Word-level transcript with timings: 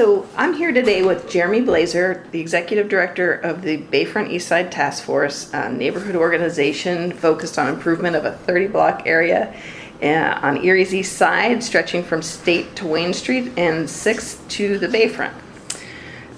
So 0.00 0.26
I'm 0.34 0.54
here 0.54 0.72
today 0.72 1.02
with 1.02 1.28
Jeremy 1.28 1.60
Bloeser, 1.60 2.30
the 2.30 2.40
Executive 2.40 2.88
Director 2.88 3.34
of 3.34 3.60
the 3.60 3.76
Bayfront 3.76 4.30
Eastside 4.30 4.70
Task 4.70 5.04
Force, 5.04 5.52
a 5.52 5.70
neighborhood 5.70 6.16
organization 6.16 7.12
focused 7.12 7.58
on 7.58 7.68
improvement 7.68 8.16
of 8.16 8.24
a 8.24 8.32
30 8.32 8.68
block 8.68 9.02
area 9.04 9.54
uh, 10.02 10.40
on 10.40 10.64
Erie's 10.64 10.94
east 10.94 11.18
side, 11.18 11.62
stretching 11.62 12.02
from 12.02 12.22
State 12.22 12.76
to 12.76 12.86
Wayne 12.86 13.12
Street 13.12 13.52
and 13.58 13.86
6th 13.86 14.48
to 14.48 14.78
the 14.78 14.88
Bayfront. 14.88 15.34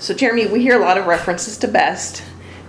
So, 0.00 0.12
Jeremy, 0.12 0.48
we 0.48 0.60
hear 0.60 0.76
a 0.76 0.84
lot 0.84 0.98
of 0.98 1.06
references 1.06 1.56
to 1.58 1.68
BEST. 1.68 2.24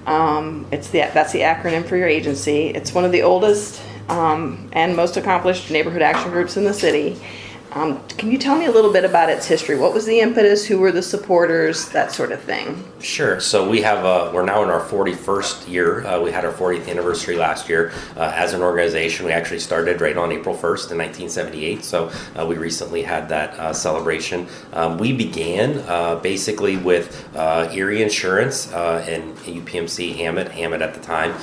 Um, 0.06 0.68
it's 0.72 0.90
the 0.90 1.10
that's 1.12 1.34
the 1.34 1.40
acronym 1.40 1.88
for 1.88 1.98
your 1.98 2.08
agency. 2.08 2.68
It's 2.68 2.94
one 2.94 3.04
of 3.04 3.12
the 3.12 3.24
oldest 3.24 3.82
um, 4.10 4.70
and 4.74 4.96
most 4.96 5.18
accomplished 5.18 5.72
neighborhood 5.72 6.04
action 6.04 6.30
groups 6.30 6.56
in 6.56 6.66
the 6.66 6.74
city. 6.76 7.20
Um, 7.76 8.08
can 8.08 8.32
you 8.32 8.38
tell 8.38 8.56
me 8.56 8.66
a 8.66 8.72
little 8.72 8.94
bit 8.94 9.04
about 9.04 9.30
its 9.30 9.48
history? 9.48 9.76
What 9.76 9.96
was 9.96 10.06
the 10.06 10.20
impetus? 10.20 10.64
Who 10.68 10.78
were 10.78 10.92
the 10.92 11.02
supporters? 11.02 11.90
That 11.90 12.12
sort 12.12 12.32
of 12.32 12.40
thing. 12.40 12.84
Sure. 13.00 13.40
So 13.40 13.68
we 13.68 13.82
have 13.82 14.06
uh, 14.06 14.30
we're 14.32 14.46
now 14.46 14.62
in 14.62 14.70
our 14.70 14.80
41st 14.80 15.68
year. 15.68 16.06
Uh, 16.06 16.22
we 16.22 16.32
had 16.32 16.46
our 16.46 16.54
40th 16.54 16.88
anniversary 16.88 17.36
last 17.36 17.68
year 17.68 17.92
uh, 18.16 18.32
as 18.36 18.54
an 18.54 18.62
organization. 18.62 19.26
We 19.26 19.32
actually 19.32 19.60
started 19.60 20.02
right 20.02 20.16
on 20.16 20.32
April 20.32 20.54
1st 20.54 20.92
in 20.92 20.98
1978. 21.00 21.84
So 21.84 22.12
uh, 22.36 22.46
we 22.46 22.58
recently 22.58 23.02
had 23.02 23.28
that 23.30 23.56
uh, 23.56 23.74
celebration. 23.74 24.46
Um, 24.74 25.00
we 25.00 25.12
began 25.12 25.80
uh, 25.88 26.18
basically 26.18 26.78
with 26.78 27.28
Erie 27.36 28.04
Insurance 28.04 28.72
and 28.72 29.36
UPMC 29.38 30.16
Hamot, 30.18 30.50
Hamot 30.52 30.82
at 30.82 30.94
the 30.94 31.00
time, 31.00 31.34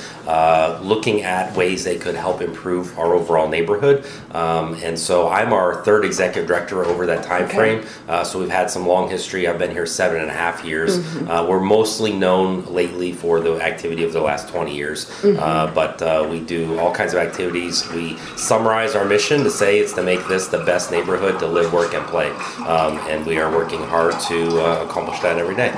looking 0.81 1.23
at 1.23 1.53
ways 1.57 1.83
they 1.83 1.97
could 1.97 2.15
help 2.15 2.41
improve 2.41 2.97
our 2.97 3.13
overall 3.13 3.49
neighborhood. 3.49 4.05
Um, 4.31 4.75
and 4.75 4.97
so 4.97 5.27
I'm 5.27 5.51
our 5.51 5.83
third 5.83 6.05
executive 6.05 6.20
executive 6.21 6.47
director 6.47 6.85
over 6.85 7.07
that 7.07 7.23
time 7.23 7.45
okay. 7.45 7.55
frame. 7.55 7.85
Uh, 8.07 8.23
so 8.23 8.39
we've 8.39 8.49
had 8.49 8.69
some 8.69 8.85
long 8.85 9.09
history. 9.09 9.47
I've 9.47 9.57
been 9.57 9.71
here 9.71 9.87
seven 9.87 10.21
and 10.21 10.29
a 10.29 10.33
half 10.33 10.63
years. 10.63 10.99
Mm-hmm. 10.99 11.29
Uh, 11.29 11.47
we're 11.47 11.59
mostly 11.59 12.13
known 12.13 12.65
lately 12.65 13.11
for 13.11 13.39
the 13.39 13.59
activity 13.59 14.03
of 14.03 14.13
the 14.13 14.21
last 14.21 14.49
20 14.49 14.75
years, 14.75 15.05
mm-hmm. 15.05 15.39
uh, 15.39 15.73
but 15.73 15.99
uh, 16.01 16.27
we 16.29 16.39
do 16.39 16.77
all 16.79 16.93
kinds 16.93 17.13
of 17.13 17.19
activities. 17.19 17.89
We 17.89 18.17
summarize 18.37 18.95
our 18.95 19.05
mission 19.05 19.43
to 19.43 19.49
say 19.49 19.79
it's 19.79 19.93
to 19.93 20.03
make 20.03 20.25
this 20.27 20.47
the 20.47 20.63
best 20.63 20.91
neighborhood 20.91 21.39
to 21.39 21.47
live, 21.47 21.73
work, 21.73 21.95
and 21.95 22.05
play. 22.05 22.29
Um, 22.67 22.99
and 23.09 23.25
we 23.25 23.39
are 23.39 23.51
working 23.51 23.81
hard 23.81 24.19
to 24.27 24.61
uh, 24.61 24.85
accomplish 24.85 25.19
that 25.21 25.39
every 25.39 25.55
day. 25.55 25.69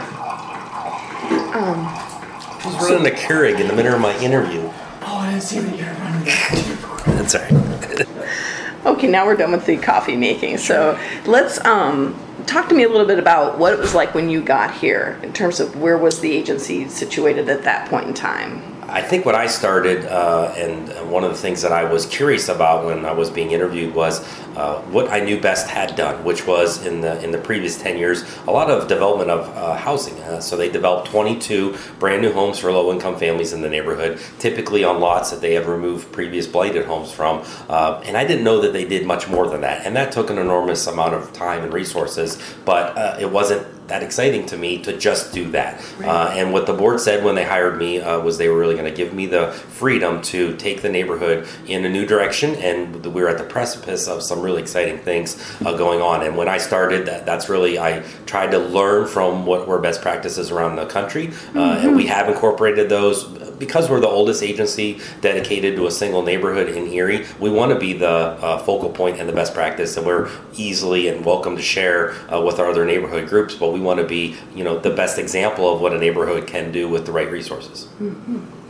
Um, 1.53 1.88
I 1.88 2.64
was 2.66 2.89
running 2.89 3.08
a 3.08 3.16
Keurig 3.16 3.59
in 3.61 3.67
the 3.67 3.75
middle 3.75 3.94
of 3.94 4.02
my 4.02 4.17
interview. 4.19 4.69
Oh, 5.02 5.17
I 5.19 5.31
didn't 5.31 5.44
see 5.44 5.59
that 5.59 5.77
you 5.77 5.86
were 5.86 5.91
running. 5.94 6.25
That's 7.17 7.36
all 7.36 7.41
right. 7.41 8.08
Okay, 8.86 9.08
now 9.08 9.26
we're 9.26 9.38
done 9.38 9.52
with 9.52 9.66
the 9.66 9.78
coffee 9.78 10.17
making. 10.17 10.58
So 10.58 11.00
let's 11.26 11.64
um, 11.64 12.20
talk 12.45 12.67
to 12.70 12.76
me 12.76 12.84
a 12.84 12.89
little 12.89 13.08
bit 13.08 13.17
about 13.17 13.58
what 13.58 13.73
it 13.73 13.80
was 13.80 13.95
like 13.95 14.14
when 14.14 14.30
you 14.30 14.42
got 14.42 14.73
here 14.73 15.20
in 15.23 15.31
terms 15.31 15.62
of 15.62 15.78
where 15.78 15.98
was 15.98 16.20
the 16.20 16.31
agency 16.31 16.89
situated 16.89 17.48
at 17.48 17.64
that 17.64 17.89
point 17.89 18.08
in 18.08 18.14
time. 18.14 18.72
I 18.94 19.02
think 19.02 19.25
when 19.25 19.33
I 19.33 19.47
started, 19.47 20.05
uh, 20.05 20.53
and 20.55 21.09
one 21.09 21.23
of 21.23 21.31
the 21.31 21.37
things 21.37 21.64
that 21.64 21.71
I 21.71 21.83
was 21.83 22.05
curious 22.05 22.48
about 22.48 22.86
when 22.86 23.05
I 23.05 23.11
was 23.11 23.31
being 23.31 23.49
interviewed 23.49 23.95
was 23.95 24.23
uh, 24.55 24.81
what 24.83 25.09
I 25.09 25.20
knew 25.20 25.42
Best 25.42 25.67
had 25.67 25.95
done, 25.95 26.23
which 26.23 26.45
was 26.45 26.86
in 26.86 27.02
the 27.02 27.20
in 27.23 27.31
the 27.31 27.39
previous 27.39 27.81
ten 27.81 27.98
years 27.98 28.23
a 28.48 28.52
lot 28.52 28.70
of 28.70 28.87
development 28.87 29.31
of 29.31 29.49
uh, 29.58 29.76
housing. 29.77 30.14
Uh, 30.21 30.39
so 30.39 30.55
they 30.55 30.70
developed 30.70 31.08
22 31.09 31.76
brand 31.98 32.21
new 32.21 32.31
homes 32.31 32.59
for 32.59 32.71
low 32.71 32.93
income 32.93 33.17
families 33.17 33.52
in 33.52 33.61
the 33.61 33.70
neighborhood, 33.70 34.21
typically 34.37 34.83
on 34.83 34.99
lots 34.99 35.31
that 35.31 35.42
they 35.42 35.55
have 35.55 35.67
removed 35.67 36.11
previous 36.11 36.45
blighted 36.45 36.86
homes 36.86 37.11
from. 37.11 37.43
Uh, 37.67 37.99
and 38.05 38.15
I 38.15 38.27
didn't 38.27 38.43
know 38.43 38.61
that 38.61 38.73
they 38.73 38.86
did 38.86 39.08
much 39.08 39.27
more 39.27 39.48
than 39.49 39.61
that, 39.61 39.87
and 39.87 39.95
that 39.95 40.11
took 40.11 40.30
an 40.30 40.37
enormous 40.37 40.86
amount 40.86 41.15
of 41.15 41.33
time 41.33 41.64
and 41.64 41.73
resources. 41.73 42.37
But 42.64 42.95
uh, 42.95 43.17
it 43.20 43.31
wasn't 43.31 43.65
that 43.88 44.04
exciting 44.04 44.45
to 44.48 44.58
me 44.58 44.82
to 44.83 44.98
just 44.98 45.33
do 45.33 45.52
that. 45.52 45.83
Right. 45.98 46.08
Uh, 46.08 46.30
and 46.33 46.54
what 46.54 46.66
the 46.66 46.73
board 46.73 46.99
said 46.99 47.23
when 47.23 47.36
they 47.36 47.44
hired 47.44 47.77
me 47.77 48.02
uh, 48.02 48.20
was 48.20 48.38
they 48.38 48.49
were 48.49 48.58
really 48.58 48.76
going 48.76 48.89
to 48.89 48.95
give 48.95 49.14
me 49.14 49.26
the 49.26 49.52
freedom 49.52 50.21
to 50.23 50.55
take 50.58 50.82
the 50.82 50.89
neighborhood 50.89 51.48
in 51.67 51.86
a 51.86 51.89
new 51.89 52.05
direction. 52.05 52.55
And 52.55 53.05
we 53.05 53.22
were 53.22 53.30
at 53.30 53.38
the 53.38 53.43
precipice 53.43 54.08
of 54.08 54.23
some 54.23 54.42
really 54.42 54.61
exciting 54.61 54.99
things 54.99 55.38
uh, 55.66 55.76
going 55.77 56.02
on. 56.02 56.26
And 56.26 56.38
when 56.38 56.48
I 56.48 56.58
started, 56.58 57.05
that, 57.08 57.26
that's 57.26 57.49
really 57.49 57.77
I 57.77 58.04
tried 58.26 58.52
to 58.52 58.60
learn 58.60 59.08
from 59.08 59.45
what 59.45 59.67
were 59.67 59.80
best 59.80 60.02
practices 60.02 60.52
around 60.52 60.76
the 60.76 60.86
country, 60.86 61.27
mm-hmm. 61.27 61.58
and 61.58 61.95
we 61.95 62.08
have 62.08 62.30
incorporated 62.30 62.89
those 62.89 63.26
because 63.63 63.89
we're 63.89 64.01
the 64.01 64.07
oldest 64.07 64.43
agency 64.43 64.99
dedicated 65.21 65.77
to 65.77 65.87
a 65.87 65.91
single 65.91 66.21
neighborhood 66.21 66.67
in 66.67 66.91
Erie, 66.91 67.25
we 67.39 67.49
want 67.49 67.71
to 67.71 67.79
be 67.79 67.93
the 67.93 68.07
uh, 68.07 68.57
focal 68.59 68.89
point 68.89 69.19
and 69.19 69.29
the 69.29 69.33
best 69.33 69.53
practice, 69.53 69.95
and 69.95 70.05
we're 70.05 70.29
easily 70.55 71.07
and 71.07 71.23
welcome 71.23 71.55
to 71.55 71.61
share 71.61 72.11
uh, 72.31 72.41
with 72.41 72.59
our 72.59 72.69
other 72.69 72.85
neighborhood 72.85 73.29
groups. 73.29 73.55
But 73.55 73.71
we 73.71 73.79
want 73.79 74.01
to 74.01 74.05
be, 74.05 74.35
you 74.53 74.65
know, 74.65 74.77
the 74.77 74.89
best 74.89 75.17
example 75.17 75.73
of 75.73 75.79
what 75.79 75.93
a 75.93 75.97
neighborhood 75.97 76.45
can 76.45 76.73
do 76.73 76.89
with 76.89 77.05
the 77.05 77.13
right 77.13 77.31
resources. 77.31 77.87
Mm-hmm. 78.01 78.62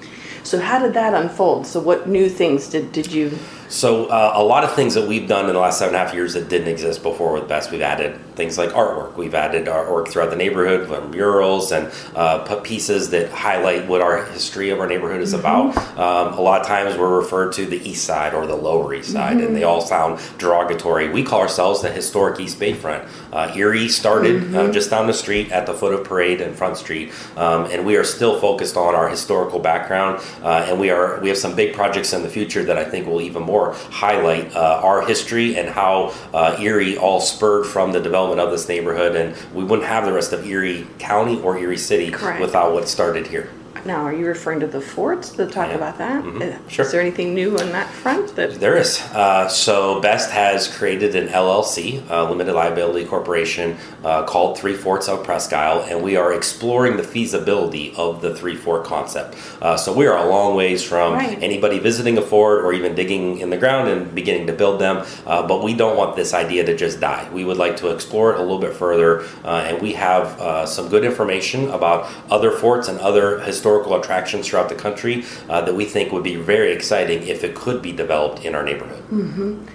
So 0.44 0.60
how 0.60 0.80
did 0.80 0.94
that 0.94 1.14
unfold? 1.14 1.66
So 1.66 1.80
what 1.80 2.08
new 2.08 2.30
things 2.30 2.68
did 2.68 2.92
did 2.92 3.12
you? 3.12 3.38
So 3.74 4.06
uh, 4.06 4.34
a 4.36 4.44
lot 4.44 4.64
of 4.64 4.76
things 4.76 4.94
that 4.94 5.08
we've 5.08 5.28
done 5.28 5.48
in 5.48 5.54
the 5.54 5.60
last 5.60 5.80
seven 5.80 5.96
and 5.96 6.04
a 6.04 6.06
half 6.06 6.14
years 6.14 6.36
that 6.36 6.48
didn't 6.48 6.68
exist 6.68 7.02
before 7.02 7.34
with 7.34 7.48
Best, 7.48 7.72
we've 7.72 7.82
added 7.82 8.20
things 8.36 8.56
like 8.56 8.70
artwork. 8.70 9.16
We've 9.16 9.34
added 9.34 9.66
artwork 9.66 10.10
throughout 10.10 10.30
the 10.30 10.36
neighborhood, 10.36 11.12
murals, 11.12 11.72
and 11.72 11.92
uh, 12.16 12.56
pieces 12.62 13.10
that 13.10 13.32
highlight 13.32 13.88
what 13.88 14.02
our 14.02 14.26
history 14.26 14.70
of 14.70 14.80
our 14.80 14.88
neighborhood 14.88 15.22
is 15.22 15.34
mm-hmm. 15.34 15.40
about. 15.40 15.78
Um, 15.98 16.38
a 16.38 16.42
lot 16.42 16.62
of 16.62 16.68
times 16.68 16.98
we're 16.98 17.18
referred 17.18 17.54
to 17.54 17.66
the 17.66 17.78
east 17.78 18.06
side 18.06 18.36
or 18.36 18.46
the 18.46 18.56
lower 18.56 18.94
east 18.94 19.12
side, 19.12 19.38
mm-hmm. 19.38 19.48
and 19.48 19.56
they 19.56 19.64
all 19.64 19.82
sound 19.82 20.20
derogatory. 20.38 21.10
We 21.10 21.24
call 21.24 21.42
ourselves 21.42 21.82
the 21.82 21.92
historic 21.92 22.40
East 22.40 22.60
Bayfront. 22.60 23.08
Uh, 23.32 23.54
Erie 23.56 23.90
started 23.90 24.36
uh, 24.36 24.46
mm-hmm. 24.46 24.72
just 24.72 24.92
down 24.92 25.08
the 25.08 25.14
street 25.14 25.52
at 25.52 25.66
the 25.66 25.74
foot 25.74 25.94
of 25.94 26.06
Parade 26.06 26.42
and 26.42 26.56
Front 26.56 26.78
Street, 26.78 27.12
um, 27.38 27.66
and 27.66 27.86
we 27.86 27.96
are 27.98 28.04
still 28.04 28.40
focused 28.40 28.78
on 28.78 28.94
our 28.94 29.10
historical 29.10 29.60
background. 29.60 30.24
Uh, 30.42 30.66
and 30.70 30.80
we 30.80 30.90
are 30.90 31.20
we 31.20 31.30
have 31.30 31.38
some 31.38 31.56
big 31.56 31.74
projects 31.74 32.14
in 32.14 32.24
the 32.24 32.30
future 32.30 32.64
that 32.64 32.78
I 32.78 32.86
think 32.86 33.08
will 33.08 33.22
even 33.22 33.44
more 33.44 33.74
highlight 33.90 34.56
uh, 34.56 34.82
our 34.84 35.06
history 35.06 35.58
and 35.58 35.70
how 35.70 36.14
uh, 36.34 36.58
Erie 36.60 36.98
all 36.98 37.20
spurred 37.20 37.66
from 37.66 37.92
the 37.92 38.00
development 38.00 38.42
of 38.42 38.52
this 38.52 38.68
neighborhood. 38.68 39.16
And 39.16 39.36
we 39.54 39.64
wouldn't 39.64 39.88
have 39.88 40.06
the 40.06 40.14
rest 40.14 40.34
of 40.34 40.46
Erie 40.46 40.88
County 41.00 41.40
or 41.42 41.58
Erie 41.58 41.78
City 41.78 42.12
Correct. 42.12 42.42
without 42.42 42.74
what 42.74 42.88
started 42.88 43.28
here. 43.28 43.50
Now, 43.86 44.04
are 44.04 44.14
you 44.14 44.28
referring 44.28 44.62
to 44.62 44.68
the 44.68 44.80
forts 44.80 45.32
to 45.32 45.46
talk 45.46 45.68
yeah. 45.68 45.76
about 45.76 45.98
that? 45.98 46.24
Mm-hmm. 46.24 46.68
Sure. 46.70 46.86
Is 46.86 46.92
there 46.92 47.02
anything 47.02 47.34
new 47.34 47.58
on 47.58 47.72
that 47.72 47.90
front? 47.90 48.34
That 48.36 48.60
there 48.60 48.78
is. 48.78 49.02
Uh, 49.14 49.50
so 49.50 50.00
Best 50.00 50.32
has 50.32 50.74
created 50.74 51.16
an 51.16 51.28
LLC, 51.28 52.10
uh, 52.10 52.30
limited 52.30 52.54
liability 52.54 53.06
corporation, 53.06 53.76
uh, 54.04 54.24
called 54.24 54.58
Three 54.58 54.76
Forts 54.76 55.10
of 55.10 55.24
Presque 55.26 55.52
Isle, 55.52 55.82
and 55.90 56.02
we 56.02 56.16
are 56.16 56.34
exploring 56.34 56.96
the 56.96 57.04
feasibility 57.04 57.94
of 57.98 58.22
the 58.22 58.34
three 58.34 58.56
fort 58.56 58.86
concept. 58.86 59.36
Uh, 59.62 59.76
so 59.76 59.92
we 59.92 60.08
are 60.08 60.18
a 60.18 60.30
long 60.30 60.56
ways 60.56 60.82
from 60.82 61.14
right. 61.14 61.42
anybody 61.44 61.80
visiting 61.80 62.18
a 62.18 62.22
fort 62.22 62.64
or 62.64 62.72
even 62.72 62.96
digging 62.96 63.40
in 63.40 63.50
the 63.50 63.58
ground 63.58 63.90
and 63.90 64.16
beginning 64.16 64.48
to 64.48 64.54
build 64.54 64.80
them. 64.80 65.06
Uh, 65.26 65.46
but 65.46 65.62
we 65.62 65.74
don't 65.74 65.98
want 65.98 66.16
this 66.16 66.34
idea 66.34 66.64
to 66.64 66.76
just 66.76 67.02
die. 67.02 67.30
We 67.34 67.44
would 67.44 67.58
like 67.58 67.76
to 67.78 67.90
explore 67.90 68.34
it 68.34 68.40
a 68.40 68.42
little 68.42 68.60
bit 68.60 68.74
further, 68.74 69.26
and 69.44 69.82
we 69.82 69.94
have 69.94 70.70
some 70.70 70.88
good 70.88 71.04
information 71.04 71.70
about 71.70 72.10
other 72.30 72.52
forts 72.52 72.88
and 72.88 72.98
other 73.00 73.40
historical 73.40 73.63
historical 73.64 73.96
attractions 73.96 74.50
throughout 74.50 74.68
the 74.68 74.76
country 74.76 75.24
uh, 75.48 75.62
that 75.62 75.74
we 75.74 75.86
think 75.86 76.12
would 76.12 76.24
be 76.24 76.36
very 76.36 76.74
exciting 76.74 77.26
if 77.26 77.46
it 77.46 77.56
could 77.56 77.82
be 77.82 77.94
developed 77.94 78.44
in 78.44 78.56
our 78.56 78.64
neighborhood. 78.64 79.02
Mm-hmm. 79.04 79.66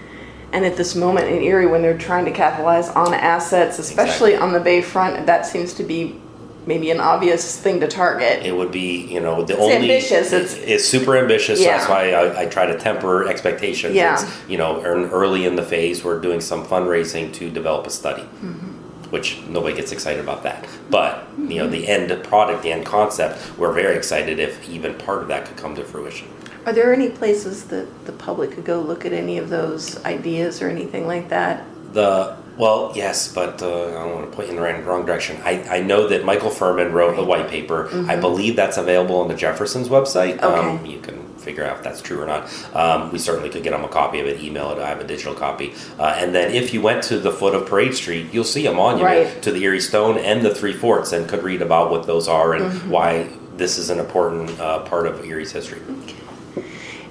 And 0.52 0.67
at 0.67 0.76
this 0.76 0.94
moment 0.94 1.29
in 1.29 1.43
Erie, 1.43 1.67
when 1.67 1.81
they're 1.81 1.96
trying 1.96 2.26
to 2.26 2.31
capitalize 2.31 2.90
on 2.90 3.14
assets, 3.14 3.79
especially 3.79 4.35
exactly. 4.35 4.58
on 4.58 4.62
the 4.62 4.70
Bayfront, 4.70 5.25
that 5.25 5.46
seems 5.46 5.73
to 5.75 5.85
be 5.85 6.20
maybe 6.67 6.90
an 6.90 7.00
obvious 7.00 7.58
thing 7.58 7.81
to 7.81 7.88
target. 7.88 8.44
It 8.44 8.55
would 8.55 8.73
be, 8.73 9.06
you 9.06 9.20
know, 9.20 9.43
the 9.43 9.55
it's 9.55 9.62
only 9.62 9.76
ambitious. 9.76 10.32
It's, 10.35 10.55
it's 10.55 10.85
super 10.85 11.17
ambitious. 11.17 11.58
Yeah. 11.58 11.64
So 11.64 11.70
that's 11.70 11.88
why 11.88 12.12
I, 12.12 12.43
I, 12.43 12.46
try 12.46 12.67
to 12.67 12.79
temper 12.79 13.26
expectations. 13.26 13.94
Yeah. 13.94 14.23
It's, 14.23 14.50
you 14.50 14.58
know, 14.58 14.82
early 14.82 15.46
in 15.46 15.56
the 15.56 15.62
phase, 15.62 16.05
we're 16.05 16.20
doing 16.20 16.43
some 16.43 16.67
fundraising 16.67 17.32
to 17.35 17.50
develop 17.50 17.87
a 17.87 17.90
study. 17.90 18.23
Mm-hmm 18.23 18.78
which 19.11 19.41
nobody 19.49 19.75
gets 19.77 19.93
excited 19.93 20.21
about 20.21 20.43
that. 20.43 20.67
But 20.91 21.27
you 21.39 21.59
know, 21.59 21.69
the 21.69 21.89
end 21.89 22.11
product, 22.25 22.63
the 22.63 22.73
end 22.73 22.87
concept, 22.87 23.59
we're 23.59 23.73
very 23.73 23.97
excited 23.97 24.39
if 24.39 24.69
even 24.69 24.95
part 24.95 25.23
of 25.23 25.29
that 25.29 25.47
could 25.47 25.57
come 25.57 25.75
to 25.77 25.85
fruition. 25.85 26.29
Are 26.67 26.73
there 26.73 26.93
any 26.93 27.09
places 27.09 27.65
that 27.69 28.05
the 28.07 28.13
public 28.13 28.53
could 28.53 28.65
go 28.65 28.81
look 28.81 29.07
at 29.07 29.13
any 29.13 29.39
of 29.39 29.49
those 29.49 30.03
ideas 30.05 30.61
or 30.61 30.69
anything 30.69 31.07
like 31.07 31.29
that? 31.31 31.65
The 31.95 32.37
Well, 32.59 32.93
yes, 32.95 33.33
but 33.33 33.63
uh, 33.63 33.87
I 33.89 33.93
don't 34.05 34.15
want 34.15 34.31
to 34.31 34.37
point 34.37 34.49
you 34.49 34.55
in 34.55 34.57
the 34.57 34.63
right, 34.63 34.85
wrong 34.85 35.07
direction. 35.07 35.41
I, 35.45 35.63
I 35.79 35.81
know 35.81 36.09
that 36.09 36.25
Michael 36.25 36.51
Furman 36.51 36.93
wrote 36.93 37.17
the 37.17 37.25
white 37.25 37.49
paper. 37.49 37.89
I 38.09 38.17
believe 38.17 38.57
that's 38.57 38.77
available 38.77 39.17
on 39.21 39.29
the 39.29 39.35
Jefferson's 39.37 39.89
website. 39.89 40.43
Um, 40.43 40.79
Mm-hmm. 40.79 40.85
Okay. 40.85 40.93
you 40.93 41.01
can 41.01 41.28
figure 41.38 41.64
out 41.64 41.79
if 41.79 41.82
that's 41.85 42.02
true 42.02 42.20
or 42.20 42.26
not. 42.26 42.49
Um, 42.75 43.11
we 43.12 43.19
certainly 43.19 43.49
could 43.50 43.62
get 43.62 43.70
them 43.70 43.85
a 43.85 43.88
copy 43.88 44.20
of 44.20 44.26
it, 44.26 44.40
email 44.43 44.70
it. 44.73 44.79
I 44.79 44.88
have 44.88 45.00
a 45.00 45.05
digital 45.05 45.35
copy. 45.35 45.75
Uh, 45.99 46.14
and 46.17 46.35
then 46.35 46.52
if 46.55 46.75
you 46.75 46.82
went 46.82 47.02
to 47.05 47.19
the 47.19 47.31
foot 47.32 47.55
of 47.55 47.67
Parade 47.67 47.94
Street, 47.94 48.32
you'll 48.32 48.44
see 48.44 48.67
a 48.67 48.73
monument 48.73 49.35
Right. 49.35 49.43
to 49.43 49.52
the 49.52 49.62
Erie 49.64 49.81
Stone 49.81 50.19
and 50.19 50.43
the 50.44 50.55
three 50.55 50.73
forts 50.73 51.12
and 51.12 51.29
could 51.29 51.43
read 51.43 51.62
about 51.62 51.90
what 51.90 52.06
those 52.06 52.29
are 52.29 52.55
and 52.55 52.64
Mm-hmm. 52.73 52.90
why 52.90 53.29
this 53.56 53.79
is 53.79 53.90
an 53.90 53.99
important 53.99 54.58
uh, 54.61 54.81
part 54.81 55.06
of 55.06 55.25
Erie's 55.25 55.52
history. 55.52 55.81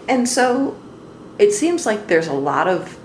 And 0.08 0.28
so 0.28 0.78
it 1.40 1.52
seems 1.52 1.86
like 1.86 2.08
there's 2.08 2.28
a 2.28 2.34
lot 2.34 2.68
of 2.68 2.98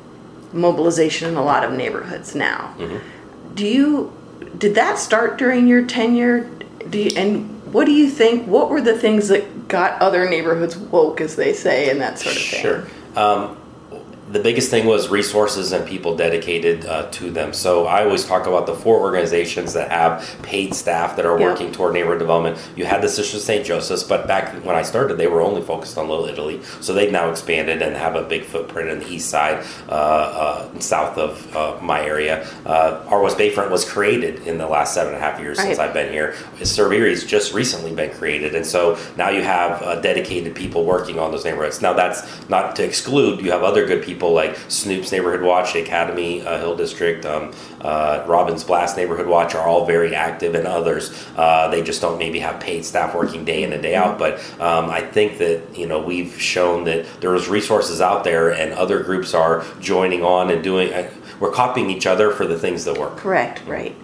mobilization 0.52 1.28
in 1.28 1.36
a 1.36 1.42
lot 1.44 1.64
of 1.64 1.72
neighborhoods 1.72 2.34
now. 2.34 2.74
Mm-hmm. 2.78 3.54
Do 3.54 3.66
you 3.66 4.12
did 4.58 4.74
that 4.74 4.98
start 4.98 5.38
during 5.38 5.66
your 5.66 5.84
tenure? 5.86 6.48
Do 6.90 6.98
you, 6.98 7.10
and 7.16 7.51
what 7.72 7.86
do 7.86 7.92
you 7.92 8.10
think? 8.10 8.46
What 8.46 8.70
were 8.70 8.80
the 8.80 8.96
things 8.96 9.28
that 9.28 9.68
got 9.68 10.00
other 10.00 10.28
neighborhoods 10.28 10.76
woke, 10.76 11.20
as 11.20 11.36
they 11.36 11.52
say, 11.52 11.90
and 11.90 12.00
that 12.00 12.18
sort 12.18 12.36
of 12.36 12.42
thing? 12.42 12.60
Sure. 12.60 12.86
Um, 13.16 13.56
the 14.32 14.40
biggest 14.40 14.70
thing 14.70 14.86
was 14.86 15.10
resources 15.10 15.72
and 15.72 15.86
people 15.86 16.16
dedicated 16.16 16.86
uh, 16.86 17.06
to 17.10 17.30
them. 17.30 17.52
So 17.52 17.86
I 17.86 18.04
always 18.04 18.24
talk 18.24 18.46
about 18.46 18.64
the 18.64 18.74
four 18.74 18.98
organizations 18.98 19.74
that 19.74 19.90
have 19.90 20.38
paid 20.42 20.74
staff 20.74 21.16
that 21.16 21.26
are 21.26 21.38
working 21.38 21.70
toward 21.70 21.92
neighborhood 21.92 22.18
development. 22.18 22.58
You 22.74 22.86
had 22.86 23.02
the 23.02 23.10
Sisters 23.10 23.42
of 23.42 23.42
St. 23.42 23.66
Joseph's, 23.66 24.02
but 24.02 24.26
back 24.26 24.54
when 24.64 24.74
I 24.74 24.82
started, 24.82 25.18
they 25.18 25.26
were 25.26 25.42
only 25.42 25.60
focused 25.60 25.98
on 25.98 26.08
Little 26.08 26.24
Italy. 26.24 26.62
So 26.80 26.94
they've 26.94 27.12
now 27.12 27.30
expanded 27.30 27.82
and 27.82 27.94
have 27.94 28.16
a 28.16 28.22
big 28.22 28.44
footprint 28.44 28.88
in 28.88 29.00
the 29.00 29.08
east 29.08 29.28
side, 29.28 29.66
uh, 29.88 29.92
uh, 29.92 30.78
south 30.80 31.18
of 31.18 31.54
uh, 31.54 31.78
my 31.82 32.00
area. 32.00 32.48
Uh, 32.64 33.04
our 33.08 33.20
West 33.20 33.36
Bayfront 33.36 33.70
was 33.70 33.84
created 33.88 34.46
in 34.46 34.56
the 34.56 34.66
last 34.66 34.94
seven 34.94 35.12
and 35.12 35.22
a 35.22 35.26
half 35.26 35.40
years 35.40 35.60
since 35.60 35.78
I've 35.78 35.92
been 35.92 36.10
here. 36.10 36.34
Cerveri's 36.62 37.26
just 37.26 37.52
recently 37.52 37.94
been 37.94 38.10
created, 38.12 38.54
and 38.54 38.64
so 38.64 38.98
now 39.18 39.28
you 39.28 39.42
have 39.42 39.82
uh, 39.82 40.00
dedicated 40.00 40.54
people 40.54 40.86
working 40.86 41.18
on 41.18 41.30
those 41.30 41.44
neighborhoods. 41.44 41.82
Now 41.82 41.92
that's 41.92 42.48
not 42.48 42.74
to 42.76 42.84
exclude 42.84 43.42
you 43.42 43.50
have 43.50 43.62
other 43.62 43.86
good 43.86 44.02
people 44.02 44.21
like 44.30 44.56
Snoop's 44.68 45.10
Neighborhood 45.10 45.42
Watch, 45.42 45.74
Academy 45.74 46.42
uh, 46.42 46.58
Hill 46.58 46.76
District, 46.76 47.24
um, 47.24 47.52
uh, 47.80 48.24
Robbins 48.28 48.64
Blast 48.64 48.96
Neighborhood 48.96 49.26
Watch 49.26 49.54
are 49.54 49.66
all 49.66 49.86
very 49.86 50.14
active, 50.14 50.54
and 50.54 50.66
others 50.66 51.26
uh, 51.36 51.68
they 51.68 51.82
just 51.82 52.00
don't 52.00 52.18
maybe 52.18 52.38
have 52.38 52.60
paid 52.60 52.84
staff 52.84 53.14
working 53.14 53.44
day 53.44 53.62
in 53.62 53.72
and 53.72 53.82
day 53.82 53.94
out. 53.94 54.18
But 54.18 54.38
um, 54.60 54.90
I 54.90 55.00
think 55.00 55.38
that 55.38 55.76
you 55.76 55.86
know 55.86 56.00
we've 56.00 56.40
shown 56.40 56.84
that 56.84 57.06
there's 57.20 57.48
resources 57.48 58.00
out 58.00 58.24
there, 58.24 58.50
and 58.50 58.72
other 58.72 59.02
groups 59.02 59.34
are 59.34 59.64
joining 59.80 60.22
on 60.22 60.50
and 60.50 60.62
doing. 60.62 60.92
Uh, 60.92 61.10
we're 61.40 61.50
copying 61.50 61.90
each 61.90 62.06
other 62.06 62.30
for 62.30 62.46
the 62.46 62.58
things 62.58 62.84
that 62.84 62.98
work. 62.98 63.16
Correct, 63.16 63.62
right. 63.66 63.96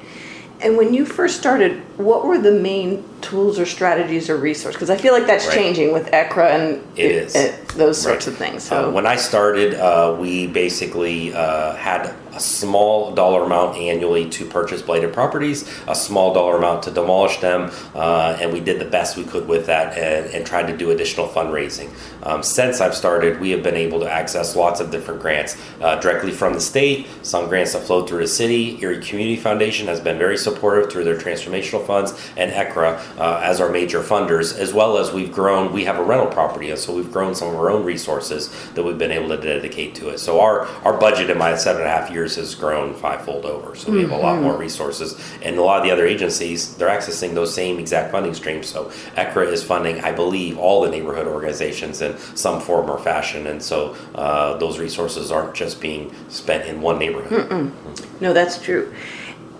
And 0.61 0.77
when 0.77 0.93
you 0.93 1.05
first 1.05 1.39
started, 1.39 1.83
what 1.99 2.25
were 2.25 2.39
the 2.39 2.53
main 2.53 3.05
tools 3.21 3.59
or 3.59 3.67
strategies 3.67 4.31
or 4.31 4.37
resources? 4.37 4.77
Because 4.77 4.91
I 4.91 4.97
feel 4.97 5.13
like 5.13 5.27
that's 5.27 5.47
Right. 5.47 5.55
changing 5.57 5.93
with 5.93 6.09
ECRA 6.13 6.51
and 6.51 6.81
It 6.97 7.11
is. 7.11 7.35
uh, 7.37 7.53
those 7.77 8.01
sorts 8.01 8.27
Right. 8.27 8.33
of 8.33 8.39
things. 8.39 8.71
Uh, 8.73 8.83
So 8.85 8.91
when 8.91 9.07
I 9.07 9.17
started, 9.17 9.75
uh, 9.75 10.15
we 10.19 10.47
basically 10.47 11.35
uh, 11.35 11.75
had 11.75 12.11
a 12.35 12.41
small 12.41 13.11
dollar 13.13 13.43
amount 13.43 13.77
annually 13.77 14.27
to 14.27 14.45
purchase 14.45 14.81
blighted 14.81 15.13
properties, 15.13 15.65
a 15.89 15.95
small 15.95 16.33
dollar 16.33 16.57
amount 16.57 16.85
to 16.85 16.91
demolish 16.93 17.39
them, 17.41 17.71
uh, 17.97 18.37
and 18.41 18.53
we 18.53 18.61
did 18.61 18.79
the 18.79 18.85
best 18.85 19.17
we 19.17 19.25
could 19.25 19.49
with 19.49 19.67
that 19.67 19.99
and, 19.99 20.27
and 20.33 20.47
tried 20.47 20.69
to 20.69 20.77
do 20.77 20.93
additional 20.93 21.27
fundraising. 21.27 21.89
Um, 22.23 22.45
since 22.45 22.81
I've 22.81 22.95
started, 22.95 23.41
we 23.41 23.51
have 23.51 23.65
been 23.65 23.75
able 23.77 23.99
to 24.01 24.09
access 24.13 24.55
lots 24.55 24.79
of 24.79 24.93
different 24.93 25.21
grants 25.21 25.57
uh, 25.83 25.97
directly 25.97 26.31
from 26.31 26.53
the 26.53 26.61
state, 26.61 27.07
some 27.23 27.49
grants 27.49 27.73
that 27.73 27.83
flow 27.83 28.07
through 28.07 28.21
the 28.21 28.29
city. 28.29 28.79
Erie 28.83 29.01
Community 29.01 29.37
Foundation 29.37 29.89
has 29.89 29.99
been 29.99 30.19
very 30.19 30.37
supportive 30.37 30.93
through 30.93 31.05
their 31.05 31.17
transformational 31.17 31.85
funds, 31.89 32.13
and 32.37 32.53
ECRA 32.53 33.01
uh, 33.19 33.41
as 33.43 33.61
our 33.61 33.71
major 33.71 34.03
funders, 34.03 34.57
as 34.57 34.73
well 34.73 34.99
as 34.99 35.11
we've 35.11 35.33
grown. 35.33 35.73
We 35.73 35.85
have 35.85 35.99
a 35.99 36.05
rental 36.05 36.29
property, 36.29 36.71
and 36.71 36.79
so 36.79 36.95
we've 36.95 37.11
grown 37.11 37.35
some 37.35 37.49
of 37.49 37.57
our 37.57 37.71
own 37.71 37.85
resources 37.85 38.51
that 38.75 38.85
we've 38.85 38.99
been 38.99 39.11
able 39.11 39.31
to 39.31 39.41
dedicate 39.41 39.95
to 39.97 40.11
it. 40.11 40.19
So 40.19 40.41
our 40.41 40.67
our 40.85 40.97
budget 40.97 41.31
in 41.31 41.39
my 41.39 41.57
seven 41.57 41.83
and 41.83 41.91
a 41.91 41.95
half 41.97 42.11
years 42.11 42.37
has 42.37 42.55
grown 42.55 42.95
fivefold 42.95 43.47
over. 43.47 43.75
So 43.75 43.91
we 43.91 44.03
have 44.03 44.13
a 44.13 44.17
lot 44.17 44.41
more 44.41 44.57
resources, 44.57 45.19
and 45.43 45.57
a 45.57 45.63
lot 45.63 45.79
of 45.79 45.85
the 45.85 45.91
other 45.91 46.07
agencies 46.07 46.77
they're 46.77 46.89
accessing 46.89 47.35
those 47.35 47.55
same 47.55 47.79
exact 47.79 48.13
funding 48.13 48.35
streams. 48.35 48.69
So 48.69 48.91
ECRA 49.17 49.51
is 49.51 49.65
funding, 49.65 50.01
I 50.01 50.13
believe, 50.13 50.59
all 50.59 50.83
the 50.83 50.91
neighborhood 50.91 51.27
organizations 51.27 52.03
in 52.03 52.19
some 52.37 52.61
form 52.61 52.91
or 52.91 52.99
fashion, 52.99 53.47
and 53.47 53.63
so 53.63 53.97
uh, 54.15 54.59
those 54.59 54.79
resources 54.79 55.33
aren't 55.33 55.55
just 55.55 55.81
being 55.81 56.13
spent 56.29 56.67
in 56.67 56.83
one 56.83 56.99
neighborhood. 56.99 57.73
no, 58.21 58.33
that's 58.35 58.61
true. 58.61 58.93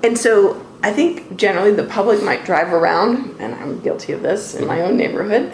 And 0.03 0.17
so 0.17 0.65
I 0.83 0.93
think 0.93 1.37
generally 1.37 1.73
the 1.73 1.85
public 1.85 2.23
might 2.23 2.45
drive 2.45 2.73
around, 2.73 3.35
and 3.41 3.55
I'm 3.55 3.81
guilty 3.81 4.13
of 4.13 4.23
this 4.23 4.55
in 4.55 4.67
my 4.67 4.83
own 4.83 4.97
neighborhood, 4.97 5.53